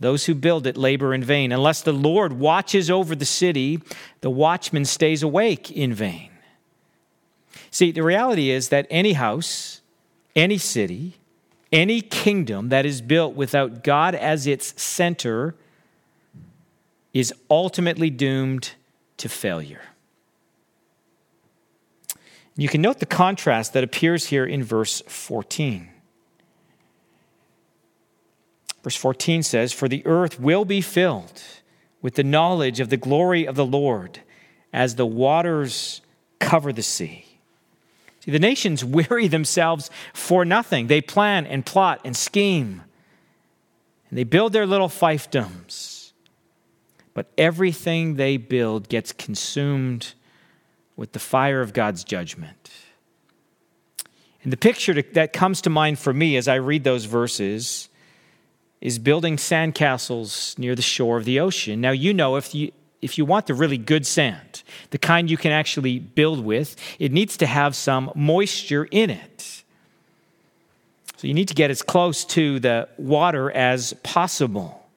those 0.00 0.26
who 0.26 0.34
build 0.34 0.66
it 0.66 0.76
labor 0.76 1.14
in 1.14 1.22
vain. 1.22 1.52
Unless 1.52 1.82
the 1.82 1.92
Lord 1.92 2.32
watches 2.32 2.90
over 2.90 3.14
the 3.14 3.24
city, 3.24 3.80
the 4.20 4.30
watchman 4.30 4.84
stays 4.84 5.22
awake 5.22 5.70
in 5.70 5.94
vain. 5.94 6.31
See, 7.72 7.90
the 7.90 8.02
reality 8.02 8.50
is 8.50 8.68
that 8.68 8.86
any 8.90 9.14
house, 9.14 9.80
any 10.36 10.58
city, 10.58 11.14
any 11.72 12.02
kingdom 12.02 12.68
that 12.68 12.84
is 12.84 13.00
built 13.00 13.34
without 13.34 13.82
God 13.82 14.14
as 14.14 14.46
its 14.46 14.80
center 14.80 15.54
is 17.14 17.32
ultimately 17.50 18.10
doomed 18.10 18.74
to 19.16 19.28
failure. 19.28 19.80
You 22.56 22.68
can 22.68 22.82
note 22.82 22.98
the 22.98 23.06
contrast 23.06 23.72
that 23.72 23.82
appears 23.82 24.26
here 24.26 24.44
in 24.44 24.62
verse 24.62 25.00
14. 25.06 25.88
Verse 28.82 28.96
14 28.96 29.42
says, 29.42 29.72
For 29.72 29.88
the 29.88 30.04
earth 30.04 30.38
will 30.38 30.66
be 30.66 30.82
filled 30.82 31.42
with 32.02 32.16
the 32.16 32.24
knowledge 32.24 32.80
of 32.80 32.90
the 32.90 32.98
glory 32.98 33.46
of 33.46 33.54
the 33.54 33.64
Lord 33.64 34.20
as 34.74 34.96
the 34.96 35.06
waters 35.06 36.02
cover 36.38 36.70
the 36.72 36.82
sea. 36.82 37.21
See, 38.24 38.30
the 38.30 38.38
nations 38.38 38.84
weary 38.84 39.28
themselves 39.28 39.90
for 40.12 40.44
nothing. 40.44 40.86
They 40.86 41.00
plan 41.00 41.46
and 41.46 41.66
plot 41.66 42.00
and 42.04 42.16
scheme, 42.16 42.82
and 44.08 44.18
they 44.18 44.24
build 44.24 44.52
their 44.52 44.66
little 44.66 44.88
fiefdoms. 44.88 46.12
But 47.14 47.30
everything 47.36 48.14
they 48.14 48.38
build 48.38 48.88
gets 48.88 49.12
consumed 49.12 50.14
with 50.96 51.12
the 51.12 51.18
fire 51.18 51.60
of 51.60 51.74
God's 51.74 52.04
judgment. 52.04 52.70
And 54.42 54.52
the 54.52 54.56
picture 54.56 54.94
that 54.94 55.32
comes 55.32 55.60
to 55.62 55.70
mind 55.70 55.98
for 55.98 56.12
me 56.12 56.36
as 56.36 56.48
I 56.48 56.56
read 56.56 56.84
those 56.84 57.04
verses 57.04 57.88
is 58.80 58.98
building 58.98 59.36
sandcastles 59.36 60.58
near 60.58 60.74
the 60.74 60.82
shore 60.82 61.16
of 61.16 61.24
the 61.24 61.38
ocean. 61.38 61.80
Now, 61.80 61.92
you 61.92 62.12
know, 62.12 62.36
if 62.36 62.54
you, 62.54 62.72
if 63.02 63.18
you 63.18 63.24
want 63.24 63.48
the 63.48 63.54
really 63.54 63.76
good 63.76 64.06
sand, 64.06 64.62
the 64.90 64.98
kind 64.98 65.28
you 65.28 65.36
can 65.36 65.50
actually 65.50 65.98
build 65.98 66.42
with, 66.44 66.76
it 67.00 67.12
needs 67.12 67.36
to 67.38 67.46
have 67.46 67.74
some 67.74 68.12
moisture 68.14 68.84
in 68.90 69.10
it. 69.10 69.64
So 71.16 71.26
you 71.26 71.34
need 71.34 71.48
to 71.48 71.54
get 71.54 71.70
as 71.70 71.82
close 71.82 72.24
to 72.26 72.60
the 72.60 72.88
water 72.96 73.50
as 73.50 73.92
possible. 74.04 74.88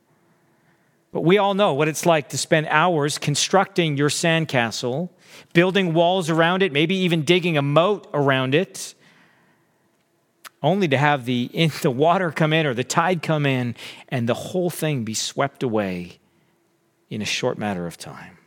But 1.11 1.21
we 1.21 1.39
all 1.39 1.55
know 1.55 1.73
what 1.73 1.87
it's 1.87 2.05
like 2.05 2.29
to 2.29 2.37
spend 2.37 2.67
hours 2.67 3.17
constructing 3.17 3.97
your 3.97 4.09
sandcastle, 4.09 5.09
building 5.53 5.93
walls 5.93 6.29
around 6.29 6.61
it, 6.61 6.71
maybe 6.71 6.95
even 6.95 7.23
digging 7.23 7.57
a 7.57 7.61
moat 7.61 8.07
around 8.13 8.53
it, 8.53 8.93
only 10.61 10.87
to 10.89 10.97
have 10.97 11.25
the, 11.25 11.49
the 11.81 11.91
water 11.91 12.31
come 12.31 12.53
in 12.53 12.67
or 12.67 12.75
the 12.75 12.83
tide 12.83 13.23
come 13.23 13.47
in 13.47 13.75
and 14.09 14.29
the 14.29 14.33
whole 14.33 14.69
thing 14.69 15.03
be 15.03 15.13
swept 15.15 15.63
away 15.63 16.19
in 17.09 17.21
a 17.21 17.25
short 17.25 17.57
matter 17.57 17.87
of 17.87 17.97
time. 17.97 18.37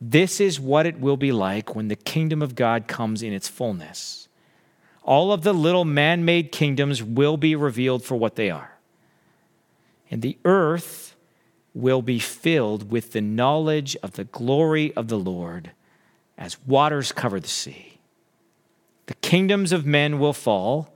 This 0.00 0.40
is 0.40 0.58
what 0.58 0.86
it 0.86 0.98
will 0.98 1.16
be 1.16 1.32
like 1.32 1.74
when 1.74 1.88
the 1.88 1.96
kingdom 1.96 2.40
of 2.40 2.54
God 2.54 2.88
comes 2.88 3.22
in 3.22 3.32
its 3.32 3.48
fullness. 3.48 4.28
All 5.02 5.32
of 5.32 5.42
the 5.42 5.52
little 5.52 5.84
man 5.84 6.24
made 6.24 6.52
kingdoms 6.52 7.02
will 7.02 7.36
be 7.36 7.54
revealed 7.54 8.04
for 8.04 8.16
what 8.16 8.36
they 8.36 8.50
are. 8.50 8.78
And 10.10 10.22
the 10.22 10.38
earth 10.44 11.14
will 11.74 12.02
be 12.02 12.18
filled 12.18 12.90
with 12.90 13.12
the 13.12 13.20
knowledge 13.20 13.96
of 14.02 14.12
the 14.12 14.24
glory 14.24 14.92
of 14.94 15.08
the 15.08 15.18
Lord 15.18 15.72
as 16.36 16.58
waters 16.66 17.12
cover 17.12 17.38
the 17.38 17.48
sea. 17.48 17.98
The 19.06 19.14
kingdoms 19.14 19.72
of 19.72 19.86
men 19.86 20.18
will 20.18 20.32
fall, 20.32 20.92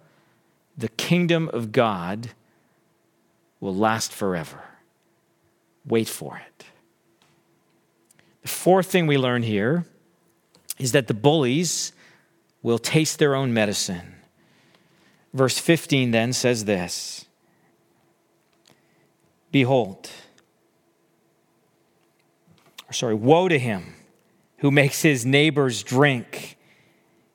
the 0.76 0.88
kingdom 0.88 1.50
of 1.52 1.72
God 1.72 2.30
will 3.60 3.74
last 3.74 4.12
forever. 4.12 4.62
Wait 5.86 6.08
for 6.08 6.36
it. 6.38 6.64
The 8.42 8.48
fourth 8.48 8.86
thing 8.86 9.06
we 9.06 9.18
learn 9.18 9.42
here 9.42 9.86
is 10.78 10.92
that 10.92 11.06
the 11.06 11.14
bullies 11.14 11.92
will 12.62 12.78
taste 12.78 13.18
their 13.18 13.34
own 13.34 13.52
medicine. 13.52 14.14
Verse 15.32 15.58
15 15.58 16.10
then 16.10 16.32
says 16.32 16.64
this 16.64 17.26
Behold, 19.50 20.10
or 22.88 22.92
sorry, 22.92 23.14
woe 23.14 23.48
to 23.48 23.58
him 23.58 23.94
who 24.58 24.70
makes 24.70 25.02
his 25.02 25.26
neighbors 25.26 25.82
drink. 25.82 26.56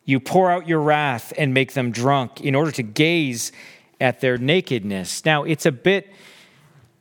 You 0.04 0.20
pour 0.20 0.50
out 0.50 0.68
your 0.68 0.82
wrath 0.82 1.32
and 1.38 1.54
make 1.54 1.74
them 1.74 1.92
drunk 1.92 2.42
in 2.42 2.56
order 2.56 2.72
to 2.72 2.84
gaze 2.84 3.52
at 4.02 4.22
their 4.22 4.38
nakedness. 4.38 5.24
Now, 5.26 5.44
it's 5.44 5.66
a 5.66 5.72
bit 5.72 6.12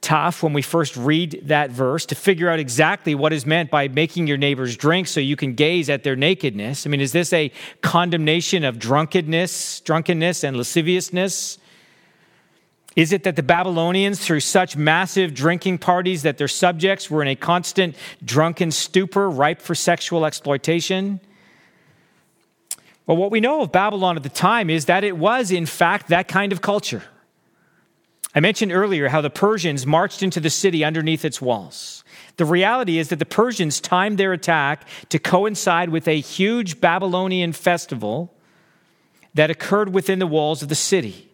tough 0.00 0.42
when 0.42 0.52
we 0.52 0.62
first 0.62 0.96
read 0.96 1.40
that 1.44 1.70
verse 1.70 2.06
to 2.06 2.14
figure 2.14 2.48
out 2.48 2.58
exactly 2.58 3.14
what 3.14 3.32
is 3.32 3.44
meant 3.44 3.70
by 3.70 3.88
making 3.88 4.26
your 4.26 4.36
neighbors 4.36 4.76
drink 4.76 5.06
so 5.06 5.20
you 5.20 5.36
can 5.36 5.54
gaze 5.54 5.90
at 5.90 6.04
their 6.04 6.16
nakedness. 6.16 6.86
I 6.86 6.90
mean, 6.90 7.00
is 7.00 7.12
this 7.12 7.32
a 7.32 7.50
condemnation 7.80 8.64
of 8.64 8.78
drunkenness, 8.78 9.80
drunkenness 9.80 10.44
and 10.44 10.56
lasciviousness? 10.56 11.58
Is 12.96 13.12
it 13.12 13.22
that 13.24 13.36
the 13.36 13.42
Babylonians, 13.42 14.18
through 14.18 14.40
such 14.40 14.76
massive 14.76 15.34
drinking 15.34 15.78
parties, 15.78 16.22
that 16.22 16.38
their 16.38 16.48
subjects 16.48 17.10
were 17.10 17.22
in 17.22 17.28
a 17.28 17.36
constant 17.36 17.94
drunken 18.24 18.70
stupor, 18.70 19.30
ripe 19.30 19.60
for 19.60 19.74
sexual 19.74 20.24
exploitation? 20.24 21.20
Well, 23.06 23.16
what 23.16 23.30
we 23.30 23.40
know 23.40 23.62
of 23.62 23.72
Babylon 23.72 24.16
at 24.16 24.22
the 24.22 24.28
time 24.28 24.68
is 24.68 24.86
that 24.86 25.04
it 25.04 25.16
was, 25.16 25.50
in 25.50 25.64
fact, 25.64 26.08
that 26.08 26.28
kind 26.28 26.52
of 26.52 26.60
culture. 26.60 27.02
I 28.34 28.40
mentioned 28.40 28.72
earlier 28.72 29.08
how 29.08 29.20
the 29.20 29.30
Persians 29.30 29.86
marched 29.86 30.22
into 30.22 30.40
the 30.40 30.50
city 30.50 30.84
underneath 30.84 31.24
its 31.24 31.40
walls. 31.40 32.04
The 32.36 32.44
reality 32.44 32.98
is 32.98 33.08
that 33.08 33.18
the 33.18 33.26
Persians 33.26 33.80
timed 33.80 34.18
their 34.18 34.32
attack 34.32 34.86
to 35.08 35.18
coincide 35.18 35.88
with 35.88 36.06
a 36.06 36.20
huge 36.20 36.80
Babylonian 36.80 37.52
festival 37.52 38.32
that 39.34 39.50
occurred 39.50 39.92
within 39.92 40.18
the 40.18 40.26
walls 40.26 40.62
of 40.62 40.68
the 40.68 40.74
city. 40.74 41.30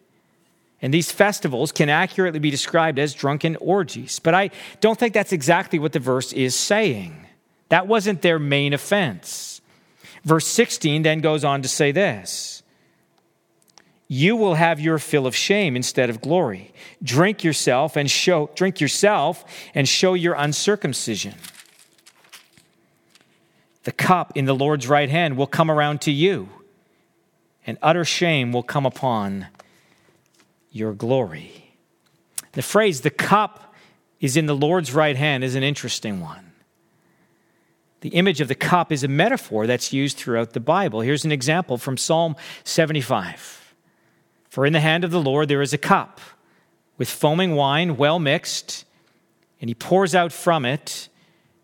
And 0.81 0.93
these 0.93 1.11
festivals 1.11 1.71
can 1.71 1.89
accurately 1.89 2.39
be 2.39 2.51
described 2.51 2.99
as 2.99 3.13
drunken 3.13 3.55
orgies. 3.57 4.19
But 4.19 4.33
I 4.33 4.51
don't 4.81 4.99
think 4.99 5.13
that's 5.13 5.33
exactly 5.33 5.79
what 5.79 5.93
the 5.93 5.99
verse 5.99 6.33
is 6.33 6.55
saying. 6.55 7.25
That 7.69 7.87
wasn't 7.87 8.21
their 8.21 8.39
main 8.39 8.73
offense. 8.73 9.61
Verse 10.23 10.47
16 10.47 11.03
then 11.03 11.21
goes 11.21 11.43
on 11.43 11.61
to 11.61 11.67
say 11.67 11.91
this 11.91 12.54
you 14.07 14.35
will 14.35 14.53
have 14.55 14.79
your 14.79 14.99
fill 14.99 15.25
of 15.25 15.35
shame 15.35 15.75
instead 15.75 16.09
of 16.09 16.21
glory. 16.21 16.71
Drink 17.01 17.43
yourself 17.43 17.95
and 17.95 18.09
show 18.09 18.49
drink 18.55 18.79
yourself 18.79 19.43
and 19.73 19.87
show 19.87 20.13
your 20.13 20.35
uncircumcision. 20.35 21.33
The 23.83 23.91
cup 23.91 24.33
in 24.35 24.45
the 24.45 24.55
Lord's 24.55 24.87
right 24.87 25.09
hand 25.09 25.37
will 25.37 25.47
come 25.47 25.69
around 25.69 26.01
to 26.01 26.11
you, 26.11 26.49
and 27.65 27.77
utter 27.81 28.05
shame 28.05 28.51
will 28.51 28.63
come 28.63 28.85
upon 28.85 29.47
your 30.71 30.93
glory. 30.93 31.73
The 32.53 32.61
phrase 32.61 33.01
the 33.01 33.09
cup 33.09 33.73
is 34.19 34.37
in 34.37 34.45
the 34.45 34.55
Lord's 34.55 34.93
right 34.93 35.15
hand 35.15 35.43
is 35.43 35.55
an 35.55 35.63
interesting 35.63 36.19
one. 36.19 36.51
The 38.01 38.09
image 38.09 38.39
of 38.39 38.47
the 38.47 38.55
cup 38.55 38.91
is 38.91 39.03
a 39.03 39.07
metaphor 39.07 39.67
that's 39.67 39.91
used 39.91 40.17
throughout 40.17 40.53
the 40.53 40.59
Bible. 40.59 41.01
Here's 41.01 41.25
an 41.25 41.31
example 41.31 41.77
from 41.77 41.97
Psalm 41.97 42.35
75. 42.63 43.64
For 44.55 44.65
in 44.65 44.71
the 44.71 44.79
hand 44.79 45.03
of 45.03 45.11
the 45.11 45.19
Lord 45.19 45.49
there 45.49 45.61
is 45.61 45.73
a 45.73 45.77
cup 45.77 46.21
with 46.97 47.09
foaming 47.09 47.55
wine 47.57 47.97
well 47.97 48.19
mixed, 48.19 48.85
and 49.59 49.69
he 49.69 49.73
pours 49.73 50.15
out 50.15 50.31
from 50.31 50.63
it, 50.63 51.09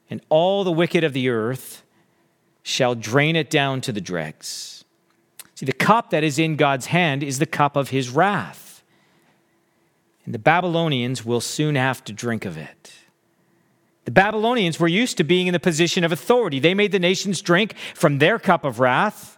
and 0.10 0.20
all 0.28 0.66
the 0.66 0.74
wicked 0.74 1.06
of 1.06 1.14
the 1.14 1.30
earth 1.30 1.84
shall 2.64 2.94
drain 2.94 3.38
it 3.38 3.50
down 3.50 3.80
to 3.80 3.94
the 3.94 4.02
dregs. 4.02 4.84
See, 5.56 5.66
the 5.66 5.72
cup 5.72 6.10
that 6.10 6.26
is 6.26 6.38
in 6.38 6.58
God's 6.58 6.88
hand 6.88 7.24
is 7.24 7.40
the 7.40 7.46
cup 7.46 7.78
of 7.78 7.92
his 7.92 8.10
wrath. 8.10 8.84
And 10.26 10.34
the 10.34 10.38
Babylonians 10.40 11.24
will 11.24 11.40
soon 11.40 11.76
have 11.76 12.04
to 12.04 12.12
drink 12.12 12.44
of 12.44 12.58
it. 12.58 12.92
The 14.04 14.12
Babylonians 14.12 14.82
were 14.82 14.90
used 14.90 15.16
to 15.16 15.24
being 15.24 15.48
in 15.48 15.54
the 15.54 15.62
position 15.62 16.04
of 16.04 16.12
authority. 16.12 16.60
They 16.60 16.74
made 16.74 16.92
the 16.92 17.00
nations 17.00 17.42
drink 17.42 17.74
from 17.96 18.18
their 18.18 18.38
cup 18.38 18.66
of 18.66 18.82
wrath. 18.82 19.38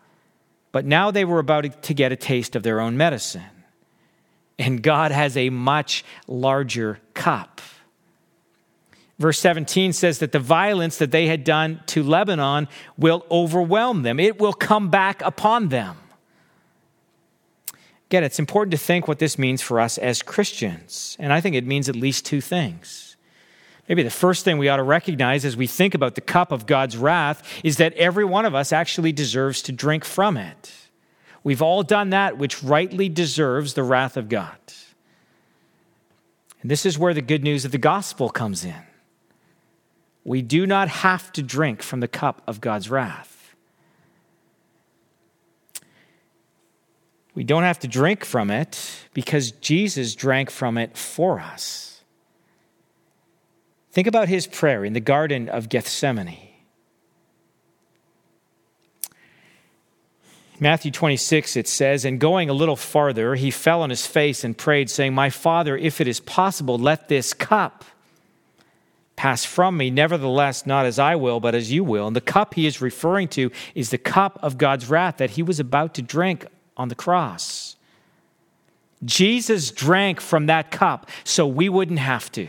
But 0.73 0.86
now 0.86 1.12
they 1.12 1.23
were 1.23 1.39
about 1.39 1.83
to 1.83 1.93
get 1.93 2.12
a 2.12 2.17
taste 2.17 2.57
of 2.57 2.63
their 2.63 2.81
own 2.81 2.97
medicine. 2.97 3.43
And 4.59 4.83
God 4.83 5.12
has 5.12 5.38
a 5.38 5.49
much 5.49 6.03
larger 6.27 6.99
cup. 7.13 7.62
Verse 9.19 9.39
17 9.39 9.93
says 9.93 10.19
that 10.19 10.31
the 10.31 10.39
violence 10.39 10.97
that 10.97 11.12
they 11.12 11.27
had 11.27 11.43
done 11.43 11.81
to 11.86 12.03
Lebanon 12.03 12.67
will 12.97 13.25
overwhelm 13.29 14.01
them, 14.01 14.19
it 14.19 14.39
will 14.39 14.51
come 14.51 14.89
back 14.89 15.21
upon 15.21 15.69
them. 15.69 15.95
Again, 18.07 18.23
it's 18.23 18.39
important 18.39 18.71
to 18.71 18.77
think 18.77 19.07
what 19.07 19.19
this 19.19 19.38
means 19.38 19.62
for 19.62 19.79
us 19.79 19.97
as 19.99 20.21
Christians. 20.21 21.15
And 21.19 21.31
I 21.31 21.39
think 21.39 21.55
it 21.55 21.65
means 21.65 21.88
at 21.88 21.95
least 21.95 22.25
two 22.25 22.41
things. 22.41 23.12
Maybe 23.88 24.04
the 24.04 24.10
first 24.10 24.46
thing 24.46 24.58
we 24.58 24.69
ought 24.69 24.78
to 24.78 24.84
recognize 24.84 25.43
as 25.43 25.58
we 25.58 25.67
think 25.67 25.93
about 25.93 26.15
the 26.15 26.22
cup 26.22 26.52
of 26.52 26.65
God's 26.65 26.96
wrath 26.96 27.43
is 27.63 27.78
that 27.78 27.93
every 27.93 28.24
one 28.24 28.46
of 28.46 28.56
us 28.56 28.72
actually 28.72 29.12
deserves 29.12 29.62
to 29.63 29.72
drink 29.72 30.06
from 30.06 30.38
it. 30.38 30.72
We've 31.43 31.62
all 31.62 31.84
done 31.84 32.12
that 32.12 32.38
which 32.38 32.63
rightly 32.63 33.10
deserves 33.10 33.74
the 33.74 33.84
wrath 33.84 34.15
of 34.15 34.30
God. 34.30 34.58
And 36.62 36.72
this 36.72 36.86
is 36.86 36.98
where 36.98 37.13
the 37.13 37.22
good 37.22 37.43
news 37.43 37.65
of 37.65 37.72
the 37.72 37.78
gospel 37.78 38.30
comes 38.30 38.63
in. 38.63 38.82
We 40.24 40.41
do 40.41 40.65
not 40.65 40.88
have 40.88 41.34
to 41.34 41.43
drink 41.43 41.84
from 41.84 42.00
the 42.00 42.08
cup 42.08 42.41
of 42.48 42.62
God's 42.62 42.89
wrath. 42.89 43.54
We 47.36 47.43
don't 47.43 47.63
have 47.63 47.80
to 47.80 47.88
drink 47.88 48.24
from 48.24 48.50
it 48.50 49.08
because 49.13 49.52
Jesus 49.52 50.15
drank 50.15 50.50
from 50.50 50.78
it 50.78 50.98
for 50.98 51.41
us. 51.41 51.92
Think 53.93 54.08
about 54.08 54.27
his 54.27 54.47
prayer 54.47 54.84
in 54.84 54.93
the 54.93 54.99
Garden 54.99 55.47
of 55.47 55.69
Gethsemane. 55.69 56.49
Matthew 60.60 60.89
26, 60.89 61.56
it 61.56 61.67
says, 61.67 62.03
And 62.03 62.19
going 62.19 62.49
a 62.49 62.53
little 62.53 62.75
farther, 62.75 63.36
he 63.36 63.51
fell 63.51 63.84
on 63.84 63.91
his 63.91 64.08
face 64.08 64.43
and 64.43 64.58
prayed, 64.58 64.89
saying, 64.89 65.13
My 65.13 65.29
Father, 65.29 65.77
if 65.77 66.01
it 66.01 66.08
is 66.08 66.19
possible, 66.19 66.79
let 66.79 67.08
this 67.08 67.36
cup 67.36 67.86
pass 69.15 69.45
from 69.45 69.77
me. 69.77 69.91
Nevertheless, 69.91 70.65
not 70.65 70.88
as 70.88 70.97
I 70.97 71.15
will, 71.15 71.39
but 71.39 71.53
as 71.53 71.71
you 71.71 71.84
will. 71.84 72.08
And 72.08 72.15
the 72.15 72.21
cup 72.21 72.56
he 72.56 72.65
is 72.65 72.82
referring 72.82 73.27
to 73.29 73.51
is 73.75 73.91
the 73.91 73.99
cup 73.99 74.39
of 74.41 74.58
God's 74.58 74.89
wrath 74.89 75.17
that 75.17 75.32
he 75.32 75.43
was 75.43 75.60
about 75.60 75.93
to 75.95 76.01
drink 76.01 76.47
on 76.75 76.88
the 76.88 76.95
cross. 76.95 77.75
Jesus 79.06 79.69
drank 79.69 80.19
from 80.19 80.47
that 80.47 80.71
cup 80.71 81.12
so 81.23 81.45
we 81.45 81.69
wouldn't 81.69 81.99
have 81.99 82.32
to. 82.32 82.47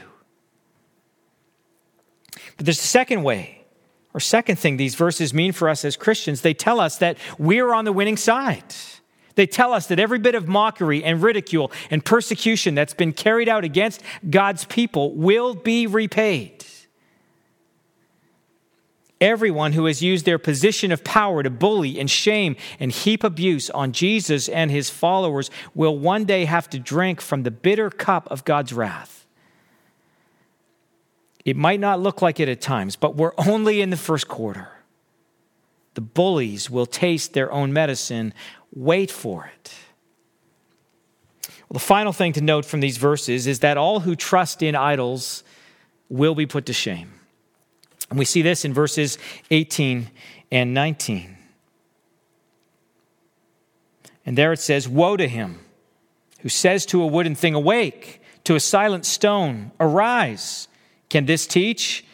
But 2.57 2.67
there's 2.67 2.79
a 2.79 2.83
second 2.83 3.23
way, 3.23 3.65
or 4.13 4.21
second 4.21 4.57
thing 4.57 4.77
these 4.77 4.95
verses 4.95 5.35
mean 5.35 5.53
for 5.53 5.69
us 5.69 5.85
as 5.85 5.97
Christians. 5.97 6.41
They 6.41 6.55
tell 6.55 6.81
us 6.81 6.99
that 6.99 7.19
we're 7.39 7.73
on 7.73 7.85
the 7.85 7.93
winning 7.93 8.17
side. 8.17 8.75
They 9.35 9.47
tell 9.47 9.73
us 9.73 9.89
that 9.89 9.99
every 9.99 10.19
bit 10.19 10.35
of 10.35 10.47
mockery 10.47 11.03
and 11.03 11.23
ridicule 11.23 11.73
and 11.91 12.05
persecution 12.05 12.75
that's 12.75 12.95
been 12.95 13.13
carried 13.13 13.49
out 13.49 13.65
against 13.65 14.03
God's 14.31 14.65
people 14.65 15.13
will 15.15 15.55
be 15.55 15.87
repaid. 15.87 16.65
Everyone 19.21 19.73
who 19.73 19.87
has 19.87 20.03
used 20.03 20.25
their 20.25 20.39
position 20.39 20.93
of 20.93 21.03
power 21.03 21.43
to 21.43 21.51
bully 21.51 21.99
and 21.99 22.11
shame 22.11 22.57
and 22.79 22.93
heap 22.93 23.25
abuse 23.25 23.71
on 23.71 23.93
Jesus 23.93 24.49
and 24.49 24.71
his 24.71 24.91
followers 24.91 25.51
will 25.75 25.99
one 25.99 26.25
day 26.25 26.45
have 26.45 26.69
to 26.71 26.79
drink 26.79 27.21
from 27.21 27.43
the 27.43 27.51
bitter 27.51 27.91
cup 27.91 28.29
of 28.31 28.45
God's 28.45 28.73
wrath. 28.73 29.24
It 31.45 31.57
might 31.57 31.81
not 31.81 32.01
look 32.01 32.23
like 32.23 32.41
it 32.41 32.49
at 32.49 32.61
times, 32.61 32.97
but 32.97 33.17
we're 33.17 33.35
only 33.37 33.81
in 33.81 33.91
the 33.91 33.97
first 33.97 34.29
quarter. 34.29 34.69
The 35.95 36.01
bullies 36.01 36.71
will 36.71 36.87
taste 36.87 37.35
their 37.35 37.53
own 37.53 37.73
medicine. 37.73 38.33
Wait 38.75 39.11
for 39.11 39.51
it. 39.55 39.75
Well, 41.69 41.75
the 41.75 41.79
final 41.81 42.13
thing 42.13 42.33
to 42.35 42.41
note 42.41 42.65
from 42.65 42.81
these 42.81 42.97
verses 42.97 43.47
is 43.47 43.61
that 43.61 43.77
all 43.77 44.01
who 44.01 44.17
trust 44.17 44.63
in 44.63 44.75
idols 44.75 45.45
will 46.09 46.35
be 46.35 46.47
put 46.47 46.67
to 46.67 46.73
shame. 46.73 47.13
And 48.11 48.19
we 48.19 48.25
see 48.25 48.43
this 48.43 48.65
in 48.65 48.73
verses 48.73 49.19
18 49.51 50.11
and 50.51 50.75
19. 50.75 51.37
And 54.27 54.39
there 54.39 54.53
it 54.53 54.61
says, 54.61 54.89
Woe 54.89 55.17
to 55.17 55.29
him 55.29 55.61
who 56.41 56.49
says 56.49 56.85
to 56.87 57.03
a 57.03 57.07
wooden 57.07 57.35
thing, 57.35 57.55
Awake, 57.55 58.21
to 58.45 58.55
a 58.55 58.61
silent 58.61 59.07
stone, 59.07 59.73
Arise. 59.81 60.69
Can 61.15 61.27
this 61.27 61.47
teach? 61.47 62.05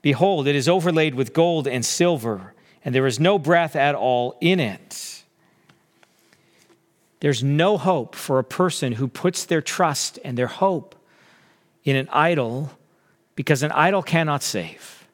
Behold, 0.00 0.48
it 0.48 0.56
is 0.56 0.70
overlaid 0.70 1.14
with 1.14 1.34
gold 1.34 1.68
and 1.68 1.84
silver, 1.84 2.54
and 2.82 2.94
there 2.94 3.06
is 3.06 3.20
no 3.20 3.38
breath 3.38 3.76
at 3.76 3.94
all 3.94 4.38
in 4.40 4.58
it. 4.58 5.22
There's 7.20 7.44
no 7.44 7.76
hope 7.76 8.14
for 8.14 8.38
a 8.38 8.42
person 8.42 8.92
who 8.92 9.06
puts 9.06 9.44
their 9.44 9.60
trust 9.60 10.18
and 10.24 10.38
their 10.38 10.46
hope 10.46 10.94
in 11.84 11.94
an 11.94 12.08
idol 12.10 12.70
because 13.34 13.62
an 13.62 13.72
idol 13.72 14.02
cannot 14.02 14.42
save. 14.42 15.06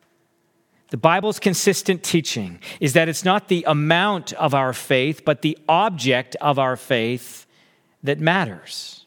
The 0.90 0.96
Bible's 0.96 1.40
consistent 1.40 2.04
teaching 2.04 2.60
is 2.78 2.92
that 2.92 3.08
it's 3.08 3.24
not 3.24 3.48
the 3.48 3.64
amount 3.66 4.32
of 4.34 4.54
our 4.54 4.72
faith, 4.72 5.24
but 5.24 5.42
the 5.42 5.58
object 5.68 6.36
of 6.36 6.60
our 6.60 6.76
faith 6.76 7.48
that 8.04 8.20
matters. 8.20 8.99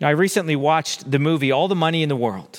Know, 0.00 0.08
I 0.08 0.10
recently 0.10 0.56
watched 0.56 1.10
the 1.10 1.18
movie 1.18 1.52
All 1.52 1.68
the 1.68 1.74
Money 1.74 2.02
in 2.02 2.08
the 2.08 2.16
World. 2.16 2.58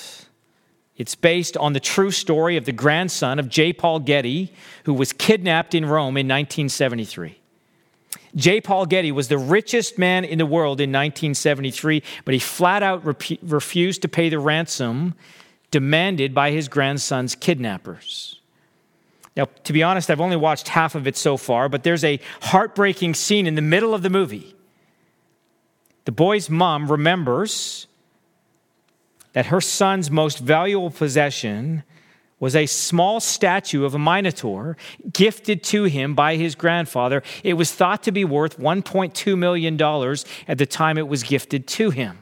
It's 0.96 1.14
based 1.14 1.56
on 1.56 1.72
the 1.72 1.80
true 1.80 2.10
story 2.10 2.56
of 2.56 2.64
the 2.64 2.72
grandson 2.72 3.38
of 3.38 3.48
J. 3.48 3.72
Paul 3.72 3.98
Getty, 3.98 4.52
who 4.84 4.94
was 4.94 5.12
kidnapped 5.12 5.74
in 5.74 5.84
Rome 5.84 6.16
in 6.16 6.28
1973. 6.28 7.38
J. 8.34 8.60
Paul 8.60 8.86
Getty 8.86 9.12
was 9.12 9.28
the 9.28 9.38
richest 9.38 9.98
man 9.98 10.24
in 10.24 10.38
the 10.38 10.46
world 10.46 10.80
in 10.80 10.90
1973, 10.90 12.02
but 12.24 12.34
he 12.34 12.40
flat 12.40 12.82
out 12.82 13.04
refused 13.04 14.02
to 14.02 14.08
pay 14.08 14.28
the 14.28 14.38
ransom 14.38 15.14
demanded 15.70 16.34
by 16.34 16.50
his 16.50 16.68
grandson's 16.68 17.34
kidnappers. 17.34 18.38
Now, 19.36 19.48
to 19.64 19.72
be 19.72 19.82
honest, 19.82 20.10
I've 20.10 20.20
only 20.20 20.36
watched 20.36 20.68
half 20.68 20.94
of 20.94 21.06
it 21.06 21.16
so 21.16 21.36
far, 21.36 21.68
but 21.68 21.82
there's 21.82 22.04
a 22.04 22.20
heartbreaking 22.42 23.14
scene 23.14 23.46
in 23.46 23.54
the 23.54 23.62
middle 23.62 23.94
of 23.94 24.02
the 24.02 24.10
movie. 24.10 24.54
The 26.04 26.12
boy's 26.12 26.50
mom 26.50 26.90
remembers 26.90 27.86
that 29.32 29.46
her 29.46 29.60
son's 29.60 30.10
most 30.10 30.38
valuable 30.38 30.90
possession 30.90 31.84
was 32.42 32.56
a 32.56 32.66
small 32.66 33.20
statue 33.20 33.84
of 33.84 33.94
a 33.94 33.98
minotaur 33.98 34.76
gifted 35.12 35.62
to 35.62 35.84
him 35.84 36.14
by 36.14 36.34
his 36.34 36.56
grandfather. 36.56 37.22
It 37.44 37.54
was 37.54 37.72
thought 37.72 38.02
to 38.02 38.10
be 38.10 38.24
worth 38.24 38.58
$1.2 38.58 39.38
million 39.38 39.80
at 40.48 40.58
the 40.58 40.66
time 40.66 40.98
it 40.98 41.06
was 41.06 41.22
gifted 41.22 41.68
to 41.68 41.90
him. 41.90 42.18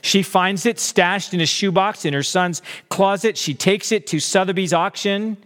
She 0.00 0.24
finds 0.24 0.66
it 0.66 0.80
stashed 0.80 1.32
in 1.32 1.40
a 1.40 1.46
shoebox 1.46 2.04
in 2.04 2.12
her 2.12 2.24
son's 2.24 2.60
closet. 2.88 3.38
She 3.38 3.54
takes 3.54 3.92
it 3.92 4.08
to 4.08 4.18
Sotheby's 4.18 4.72
auction, 4.72 5.36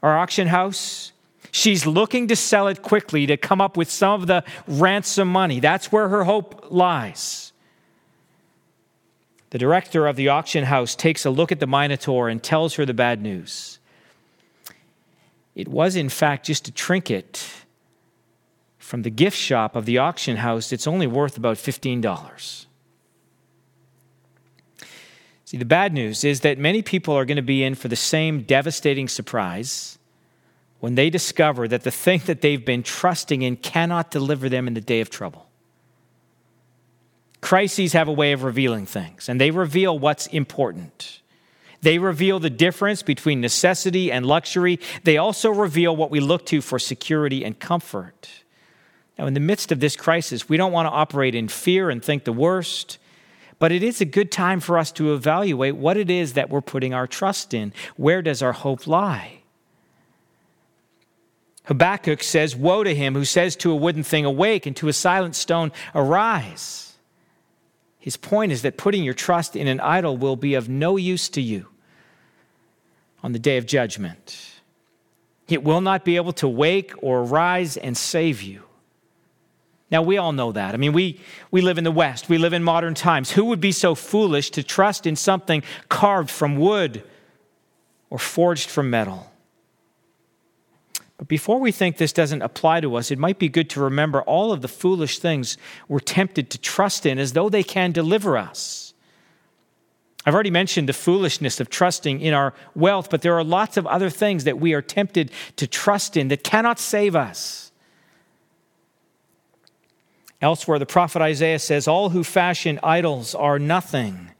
our 0.00 0.16
auction 0.16 0.46
house. 0.46 1.10
She's 1.54 1.86
looking 1.86 2.26
to 2.26 2.34
sell 2.34 2.66
it 2.66 2.82
quickly 2.82 3.26
to 3.26 3.36
come 3.36 3.60
up 3.60 3.76
with 3.76 3.88
some 3.88 4.20
of 4.20 4.26
the 4.26 4.42
ransom 4.66 5.28
money. 5.28 5.60
That's 5.60 5.92
where 5.92 6.08
her 6.08 6.24
hope 6.24 6.66
lies. 6.70 7.52
The 9.50 9.58
director 9.58 10.08
of 10.08 10.16
the 10.16 10.30
auction 10.30 10.64
house 10.64 10.96
takes 10.96 11.24
a 11.24 11.30
look 11.30 11.52
at 11.52 11.60
the 11.60 11.68
Minotaur 11.68 12.28
and 12.28 12.42
tells 12.42 12.74
her 12.74 12.84
the 12.84 12.92
bad 12.92 13.22
news. 13.22 13.78
It 15.54 15.68
was, 15.68 15.94
in 15.94 16.08
fact, 16.08 16.44
just 16.44 16.66
a 16.66 16.72
trinket 16.72 17.48
from 18.78 19.02
the 19.02 19.10
gift 19.10 19.38
shop 19.38 19.76
of 19.76 19.86
the 19.86 19.98
auction 19.98 20.38
house. 20.38 20.72
It's 20.72 20.88
only 20.88 21.06
worth 21.06 21.36
about 21.36 21.56
$15. 21.56 22.66
See, 25.44 25.56
the 25.56 25.64
bad 25.64 25.92
news 25.92 26.24
is 26.24 26.40
that 26.40 26.58
many 26.58 26.82
people 26.82 27.14
are 27.14 27.24
going 27.24 27.36
to 27.36 27.42
be 27.42 27.62
in 27.62 27.76
for 27.76 27.86
the 27.86 27.94
same 27.94 28.42
devastating 28.42 29.06
surprise 29.06 29.98
when 30.84 30.96
they 30.96 31.08
discover 31.08 31.66
that 31.66 31.82
the 31.82 31.90
thing 31.90 32.20
that 32.26 32.42
they've 32.42 32.62
been 32.66 32.82
trusting 32.82 33.40
in 33.40 33.56
cannot 33.56 34.10
deliver 34.10 34.50
them 34.50 34.68
in 34.68 34.74
the 34.74 34.82
day 34.82 35.00
of 35.00 35.08
trouble. 35.08 35.48
Crises 37.40 37.94
have 37.94 38.06
a 38.06 38.12
way 38.12 38.32
of 38.32 38.42
revealing 38.42 38.84
things, 38.84 39.30
and 39.30 39.40
they 39.40 39.50
reveal 39.50 39.98
what's 39.98 40.26
important. 40.26 41.22
They 41.80 41.98
reveal 41.98 42.38
the 42.38 42.50
difference 42.50 43.02
between 43.02 43.40
necessity 43.40 44.12
and 44.12 44.26
luxury. 44.26 44.78
They 45.04 45.16
also 45.16 45.48
reveal 45.48 45.96
what 45.96 46.10
we 46.10 46.20
look 46.20 46.44
to 46.46 46.60
for 46.60 46.78
security 46.78 47.46
and 47.46 47.58
comfort. 47.58 48.28
Now, 49.18 49.24
in 49.24 49.32
the 49.32 49.40
midst 49.40 49.72
of 49.72 49.80
this 49.80 49.96
crisis, 49.96 50.50
we 50.50 50.58
don't 50.58 50.72
want 50.72 50.84
to 50.84 50.92
operate 50.92 51.34
in 51.34 51.48
fear 51.48 51.88
and 51.88 52.04
think 52.04 52.24
the 52.24 52.32
worst, 52.34 52.98
but 53.58 53.72
it 53.72 53.82
is 53.82 54.02
a 54.02 54.04
good 54.04 54.30
time 54.30 54.60
for 54.60 54.76
us 54.76 54.92
to 54.92 55.14
evaluate 55.14 55.76
what 55.76 55.96
it 55.96 56.10
is 56.10 56.34
that 56.34 56.50
we're 56.50 56.60
putting 56.60 56.92
our 56.92 57.06
trust 57.06 57.54
in. 57.54 57.72
Where 57.96 58.20
does 58.20 58.42
our 58.42 58.52
hope 58.52 58.86
lie? 58.86 59.43
Habakkuk 61.64 62.22
says, 62.22 62.54
Woe 62.54 62.84
to 62.84 62.94
him 62.94 63.14
who 63.14 63.24
says 63.24 63.56
to 63.56 63.70
a 63.70 63.76
wooden 63.76 64.02
thing, 64.02 64.24
Awake, 64.24 64.66
and 64.66 64.76
to 64.76 64.88
a 64.88 64.92
silent 64.92 65.34
stone, 65.34 65.72
Arise. 65.94 66.92
His 67.98 68.16
point 68.16 68.52
is 68.52 68.62
that 68.62 68.76
putting 68.76 69.02
your 69.02 69.14
trust 69.14 69.56
in 69.56 69.66
an 69.66 69.80
idol 69.80 70.16
will 70.16 70.36
be 70.36 70.54
of 70.54 70.68
no 70.68 70.96
use 70.96 71.28
to 71.30 71.40
you 71.40 71.68
on 73.22 73.32
the 73.32 73.38
day 73.38 73.56
of 73.56 73.64
judgment. 73.64 74.60
It 75.48 75.64
will 75.64 75.80
not 75.80 76.04
be 76.04 76.16
able 76.16 76.34
to 76.34 76.48
wake 76.48 76.92
or 77.02 77.24
rise 77.24 77.78
and 77.78 77.96
save 77.96 78.42
you. 78.42 78.62
Now, 79.90 80.02
we 80.02 80.18
all 80.18 80.32
know 80.32 80.52
that. 80.52 80.74
I 80.74 80.76
mean, 80.76 80.92
we, 80.92 81.20
we 81.50 81.60
live 81.60 81.78
in 81.78 81.84
the 81.84 81.90
West, 81.90 82.28
we 82.28 82.36
live 82.36 82.52
in 82.52 82.62
modern 82.62 82.94
times. 82.94 83.30
Who 83.30 83.46
would 83.46 83.60
be 83.60 83.72
so 83.72 83.94
foolish 83.94 84.50
to 84.50 84.62
trust 84.62 85.06
in 85.06 85.16
something 85.16 85.62
carved 85.88 86.30
from 86.30 86.56
wood 86.56 87.04
or 88.10 88.18
forged 88.18 88.68
from 88.68 88.90
metal? 88.90 89.30
But 91.16 91.28
before 91.28 91.60
we 91.60 91.70
think 91.70 91.96
this 91.96 92.12
doesn't 92.12 92.42
apply 92.42 92.80
to 92.80 92.96
us, 92.96 93.10
it 93.10 93.18
might 93.18 93.38
be 93.38 93.48
good 93.48 93.70
to 93.70 93.80
remember 93.80 94.22
all 94.22 94.52
of 94.52 94.62
the 94.62 94.68
foolish 94.68 95.18
things 95.20 95.56
we're 95.88 96.00
tempted 96.00 96.50
to 96.50 96.58
trust 96.58 97.06
in 97.06 97.18
as 97.18 97.32
though 97.32 97.48
they 97.48 97.62
can 97.62 97.92
deliver 97.92 98.36
us. 98.36 98.94
I've 100.26 100.34
already 100.34 100.50
mentioned 100.50 100.88
the 100.88 100.94
foolishness 100.94 101.60
of 101.60 101.68
trusting 101.68 102.20
in 102.20 102.32
our 102.32 102.54
wealth, 102.74 103.10
but 103.10 103.22
there 103.22 103.36
are 103.38 103.44
lots 103.44 103.76
of 103.76 103.86
other 103.86 104.08
things 104.08 104.44
that 104.44 104.58
we 104.58 104.72
are 104.72 104.82
tempted 104.82 105.30
to 105.56 105.66
trust 105.66 106.16
in 106.16 106.28
that 106.28 106.42
cannot 106.42 106.78
save 106.78 107.14
us. 107.14 107.72
Elsewhere, 110.40 110.78
the 110.78 110.86
prophet 110.86 111.22
Isaiah 111.22 111.58
says, 111.58 111.86
All 111.86 112.10
who 112.10 112.24
fashion 112.24 112.80
idols 112.82 113.34
are 113.34 113.58
nothing, 113.58 114.30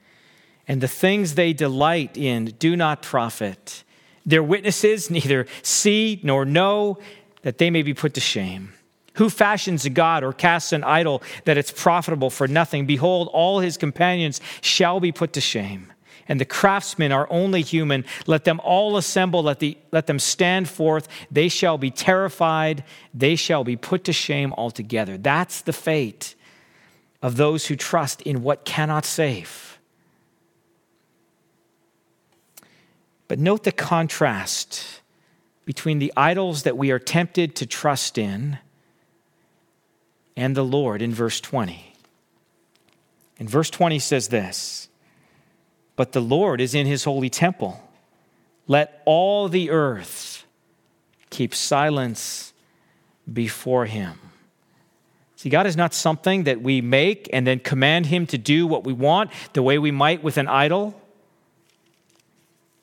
and 0.66 0.80
the 0.80 0.88
things 0.88 1.34
they 1.34 1.52
delight 1.52 2.16
in 2.16 2.46
do 2.58 2.76
not 2.76 3.02
profit. 3.02 3.83
Their 4.26 4.42
witnesses 4.42 5.10
neither 5.10 5.46
see 5.62 6.20
nor 6.22 6.44
know 6.44 6.98
that 7.42 7.58
they 7.58 7.70
may 7.70 7.82
be 7.82 7.94
put 7.94 8.14
to 8.14 8.20
shame. 8.20 8.72
Who 9.14 9.30
fashions 9.30 9.84
a 9.84 9.90
god 9.90 10.24
or 10.24 10.32
casts 10.32 10.72
an 10.72 10.82
idol 10.82 11.22
that 11.44 11.56
it's 11.56 11.70
profitable 11.70 12.30
for 12.30 12.48
nothing? 12.48 12.86
Behold, 12.86 13.28
all 13.32 13.60
his 13.60 13.76
companions 13.76 14.40
shall 14.60 14.98
be 14.98 15.12
put 15.12 15.34
to 15.34 15.40
shame. 15.40 15.92
And 16.26 16.40
the 16.40 16.46
craftsmen 16.46 17.12
are 17.12 17.28
only 17.30 17.62
human. 17.62 18.04
Let 18.26 18.44
them 18.44 18.60
all 18.64 18.96
assemble, 18.96 19.42
let, 19.42 19.58
the, 19.58 19.76
let 19.92 20.06
them 20.06 20.18
stand 20.18 20.68
forth. 20.68 21.06
They 21.30 21.48
shall 21.48 21.78
be 21.78 21.90
terrified, 21.90 22.82
they 23.12 23.36
shall 23.36 23.62
be 23.62 23.76
put 23.76 24.04
to 24.04 24.12
shame 24.12 24.52
altogether. 24.54 25.18
That's 25.18 25.60
the 25.60 25.72
fate 25.72 26.34
of 27.22 27.36
those 27.36 27.66
who 27.66 27.76
trust 27.76 28.22
in 28.22 28.42
what 28.42 28.64
cannot 28.64 29.04
save. 29.04 29.73
But 33.28 33.38
note 33.38 33.64
the 33.64 33.72
contrast 33.72 35.00
between 35.64 35.98
the 35.98 36.12
idols 36.16 36.64
that 36.64 36.76
we 36.76 36.90
are 36.90 36.98
tempted 36.98 37.56
to 37.56 37.66
trust 37.66 38.18
in 38.18 38.58
and 40.36 40.56
the 40.56 40.64
Lord 40.64 41.00
in 41.00 41.12
verse 41.12 41.40
20. 41.40 41.94
In 43.38 43.48
verse 43.48 43.70
20 43.70 43.98
says 43.98 44.28
this 44.28 44.88
But 45.96 46.12
the 46.12 46.20
Lord 46.20 46.60
is 46.60 46.74
in 46.74 46.86
his 46.86 47.04
holy 47.04 47.30
temple. 47.30 47.80
Let 48.66 49.02
all 49.04 49.48
the 49.48 49.70
earth 49.70 50.44
keep 51.30 51.54
silence 51.54 52.52
before 53.30 53.86
him. 53.86 54.18
See, 55.36 55.50
God 55.50 55.66
is 55.66 55.76
not 55.76 55.92
something 55.92 56.44
that 56.44 56.62
we 56.62 56.80
make 56.80 57.28
and 57.32 57.46
then 57.46 57.58
command 57.58 58.06
him 58.06 58.26
to 58.28 58.38
do 58.38 58.66
what 58.66 58.84
we 58.84 58.94
want 58.94 59.30
the 59.52 59.62
way 59.62 59.78
we 59.78 59.90
might 59.90 60.22
with 60.22 60.38
an 60.38 60.48
idol. 60.48 60.98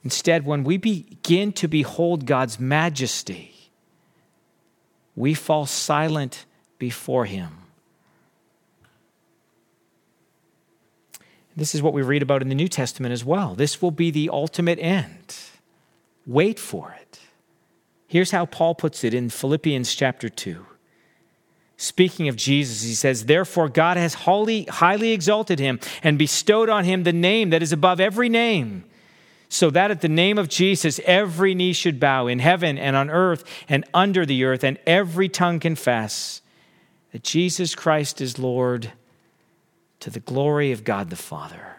Instead, 0.03 0.45
when 0.45 0.63
we 0.63 0.77
begin 0.77 1.53
to 1.53 1.67
behold 1.67 2.25
God's 2.25 2.59
majesty, 2.59 3.53
we 5.15 5.33
fall 5.33 5.65
silent 5.65 6.45
before 6.79 7.25
Him. 7.25 7.57
This 11.55 11.75
is 11.75 11.81
what 11.81 11.93
we 11.93 12.01
read 12.01 12.21
about 12.23 12.41
in 12.41 12.49
the 12.49 12.55
New 12.55 12.67
Testament 12.67 13.11
as 13.11 13.25
well. 13.25 13.55
This 13.55 13.81
will 13.81 13.91
be 13.91 14.09
the 14.09 14.29
ultimate 14.29 14.79
end. 14.79 15.35
Wait 16.25 16.57
for 16.57 16.95
it. 16.99 17.19
Here's 18.07 18.31
how 18.31 18.45
Paul 18.45 18.75
puts 18.75 19.03
it 19.03 19.13
in 19.13 19.29
Philippians 19.29 19.93
chapter 19.93 20.29
2. 20.29 20.65
Speaking 21.77 22.27
of 22.27 22.35
Jesus, 22.35 22.83
he 22.83 22.93
says, 22.93 23.25
Therefore, 23.25 23.67
God 23.67 23.97
has 23.97 24.13
highly, 24.13 24.65
highly 24.65 25.11
exalted 25.11 25.59
him 25.59 25.79
and 26.03 26.17
bestowed 26.17 26.69
on 26.69 26.83
him 26.83 27.03
the 27.03 27.13
name 27.13 27.49
that 27.49 27.63
is 27.63 27.71
above 27.71 27.99
every 27.99 28.29
name, 28.29 28.83
so 29.51 29.69
that 29.69 29.91
at 29.91 29.99
the 29.99 30.07
name 30.07 30.37
of 30.37 30.47
Jesus 30.47 31.01
every 31.03 31.53
knee 31.53 31.73
should 31.73 31.99
bow 31.99 32.27
in 32.27 32.39
heaven 32.39 32.77
and 32.77 32.95
on 32.95 33.09
earth 33.09 33.43
and 33.67 33.83
under 33.93 34.25
the 34.25 34.45
earth, 34.45 34.63
and 34.63 34.79
every 34.87 35.27
tongue 35.27 35.59
confess 35.59 36.41
that 37.11 37.21
Jesus 37.21 37.75
Christ 37.75 38.21
is 38.21 38.39
Lord 38.39 38.93
to 39.99 40.09
the 40.09 40.21
glory 40.21 40.71
of 40.71 40.85
God 40.85 41.09
the 41.09 41.17
Father. 41.17 41.75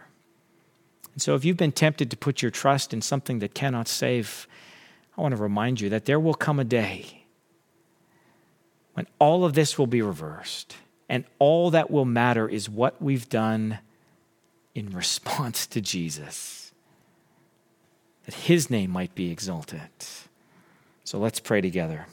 And 1.15 1.23
so, 1.23 1.35
if 1.35 1.47
you've 1.47 1.57
been 1.57 1.73
tempted 1.73 2.11
to 2.11 2.17
put 2.17 2.43
your 2.43 2.51
trust 2.51 2.93
in 2.93 3.01
something 3.01 3.39
that 3.39 3.55
cannot 3.55 3.89
save, 3.89 4.47
I 5.17 5.23
want 5.23 5.35
to 5.35 5.43
remind 5.43 5.81
you 5.81 5.89
that 5.89 6.05
there 6.05 6.21
will 6.21 6.35
come 6.35 6.61
a 6.61 6.65
day 6.65 7.25
when 8.93 9.07
all 9.19 9.47
of 9.47 9.55
this 9.55 9.79
will 9.79 9.87
be 9.87 10.03
reversed 10.03 10.77
and 11.09 11.25
all 11.39 11.71
that 11.71 11.91
will 11.91 12.05
matter 12.05 12.47
is 12.47 12.69
what 12.69 13.01
we've 13.01 13.31
done 13.31 13.79
in 14.75 14.91
response 14.91 15.67
to 15.69 15.81
Jesus, 15.81 16.62
that 18.27 18.35
his 18.35 18.71
name 18.71 18.91
might 18.91 19.15
be 19.15 19.31
exalted. 19.31 19.81
So 21.05 21.19
let's 21.19 21.41
pray 21.41 21.61
together. 21.61 22.07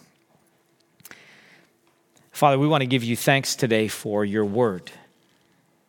Father, 2.31 2.57
we 2.57 2.67
want 2.67 2.81
to 2.81 2.87
give 2.87 3.03
you 3.03 3.15
thanks 3.15 3.55
today 3.55 3.87
for 3.87 4.23
your 4.23 4.45
word. 4.45 4.91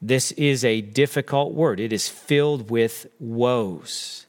This 0.03 0.33
is 0.33 0.65
a 0.65 0.81
difficult 0.81 1.53
word, 1.53 1.79
it 1.79 1.93
is 1.93 2.09
filled 2.09 2.71
with 2.71 3.07
woes. 3.19 4.27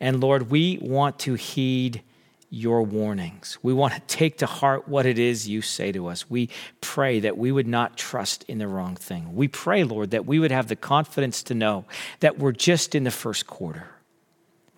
And 0.00 0.20
Lord, 0.20 0.50
we 0.50 0.78
want 0.82 1.20
to 1.20 1.34
heed 1.34 2.02
your 2.50 2.82
warnings. 2.82 3.58
We 3.62 3.72
want 3.72 3.94
to 3.94 4.00
take 4.00 4.38
to 4.38 4.46
heart 4.46 4.86
what 4.88 5.06
it 5.06 5.18
is 5.18 5.48
you 5.48 5.62
say 5.62 5.92
to 5.92 6.08
us. 6.08 6.28
We 6.28 6.50
pray 6.80 7.20
that 7.20 7.38
we 7.38 7.50
would 7.50 7.66
not 7.66 7.96
trust 7.96 8.44
in 8.46 8.58
the 8.58 8.68
wrong 8.68 8.96
thing. 8.96 9.34
We 9.34 9.48
pray, 9.48 9.84
Lord, 9.84 10.10
that 10.10 10.26
we 10.26 10.38
would 10.38 10.52
have 10.52 10.68
the 10.68 10.76
confidence 10.76 11.42
to 11.44 11.54
know 11.54 11.84
that 12.20 12.38
we're 12.38 12.52
just 12.52 12.94
in 12.94 13.04
the 13.04 13.10
first 13.10 13.46
quarter. 13.46 13.93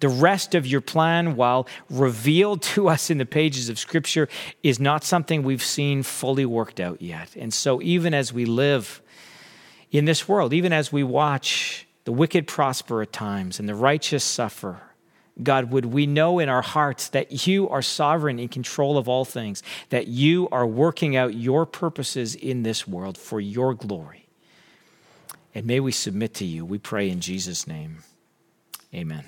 The 0.01 0.09
rest 0.09 0.55
of 0.55 0.67
your 0.67 0.81
plan, 0.83 1.37
while 1.37 1.67
revealed 1.89 2.63
to 2.63 2.89
us 2.89 3.09
in 3.09 3.19
the 3.19 3.27
pages 3.27 3.69
of 3.69 3.79
Scripture, 3.79 4.29
is 4.63 4.79
not 4.79 5.05
something 5.05 5.43
we've 5.43 5.63
seen 5.63 6.03
fully 6.03 6.45
worked 6.45 6.81
out 6.81 7.01
yet. 7.01 7.35
And 7.37 7.53
so, 7.53 7.81
even 7.81 8.13
as 8.13 8.33
we 8.33 8.45
live 8.45 9.01
in 9.91 10.05
this 10.05 10.29
world, 10.29 10.53
even 10.53 10.73
as 10.73 10.93
we 10.93 11.03
watch 11.03 11.87
the 12.05 12.13
wicked 12.13 12.47
prosper 12.47 13.03
at 13.03 13.13
times 13.13 13.59
and 13.59 13.69
the 13.69 13.75
righteous 13.75 14.23
suffer, 14.23 14.81
God, 15.43 15.71
would 15.71 15.87
we 15.87 16.07
know 16.07 16.39
in 16.39 16.49
our 16.49 16.63
hearts 16.63 17.09
that 17.09 17.47
you 17.47 17.69
are 17.69 17.83
sovereign 17.83 18.39
in 18.39 18.49
control 18.49 18.97
of 18.97 19.09
all 19.09 19.25
things, 19.25 19.63
that 19.91 20.07
you 20.07 20.49
are 20.51 20.67
working 20.67 21.15
out 21.15 21.35
your 21.35 21.67
purposes 21.67 22.35
in 22.35 22.63
this 22.63 22.89
world 22.89 23.19
for 23.19 23.41
your 23.41 23.75
glory. 23.75 24.29
And 25.55 25.67
may 25.67 25.81
we 25.81 25.93
submit 25.93 26.35
to 26.35 26.45
you. 26.45 26.65
We 26.65 26.79
pray 26.79 27.11
in 27.11 27.21
Jesus' 27.21 27.67
name. 27.67 27.99
Amen. 28.95 29.25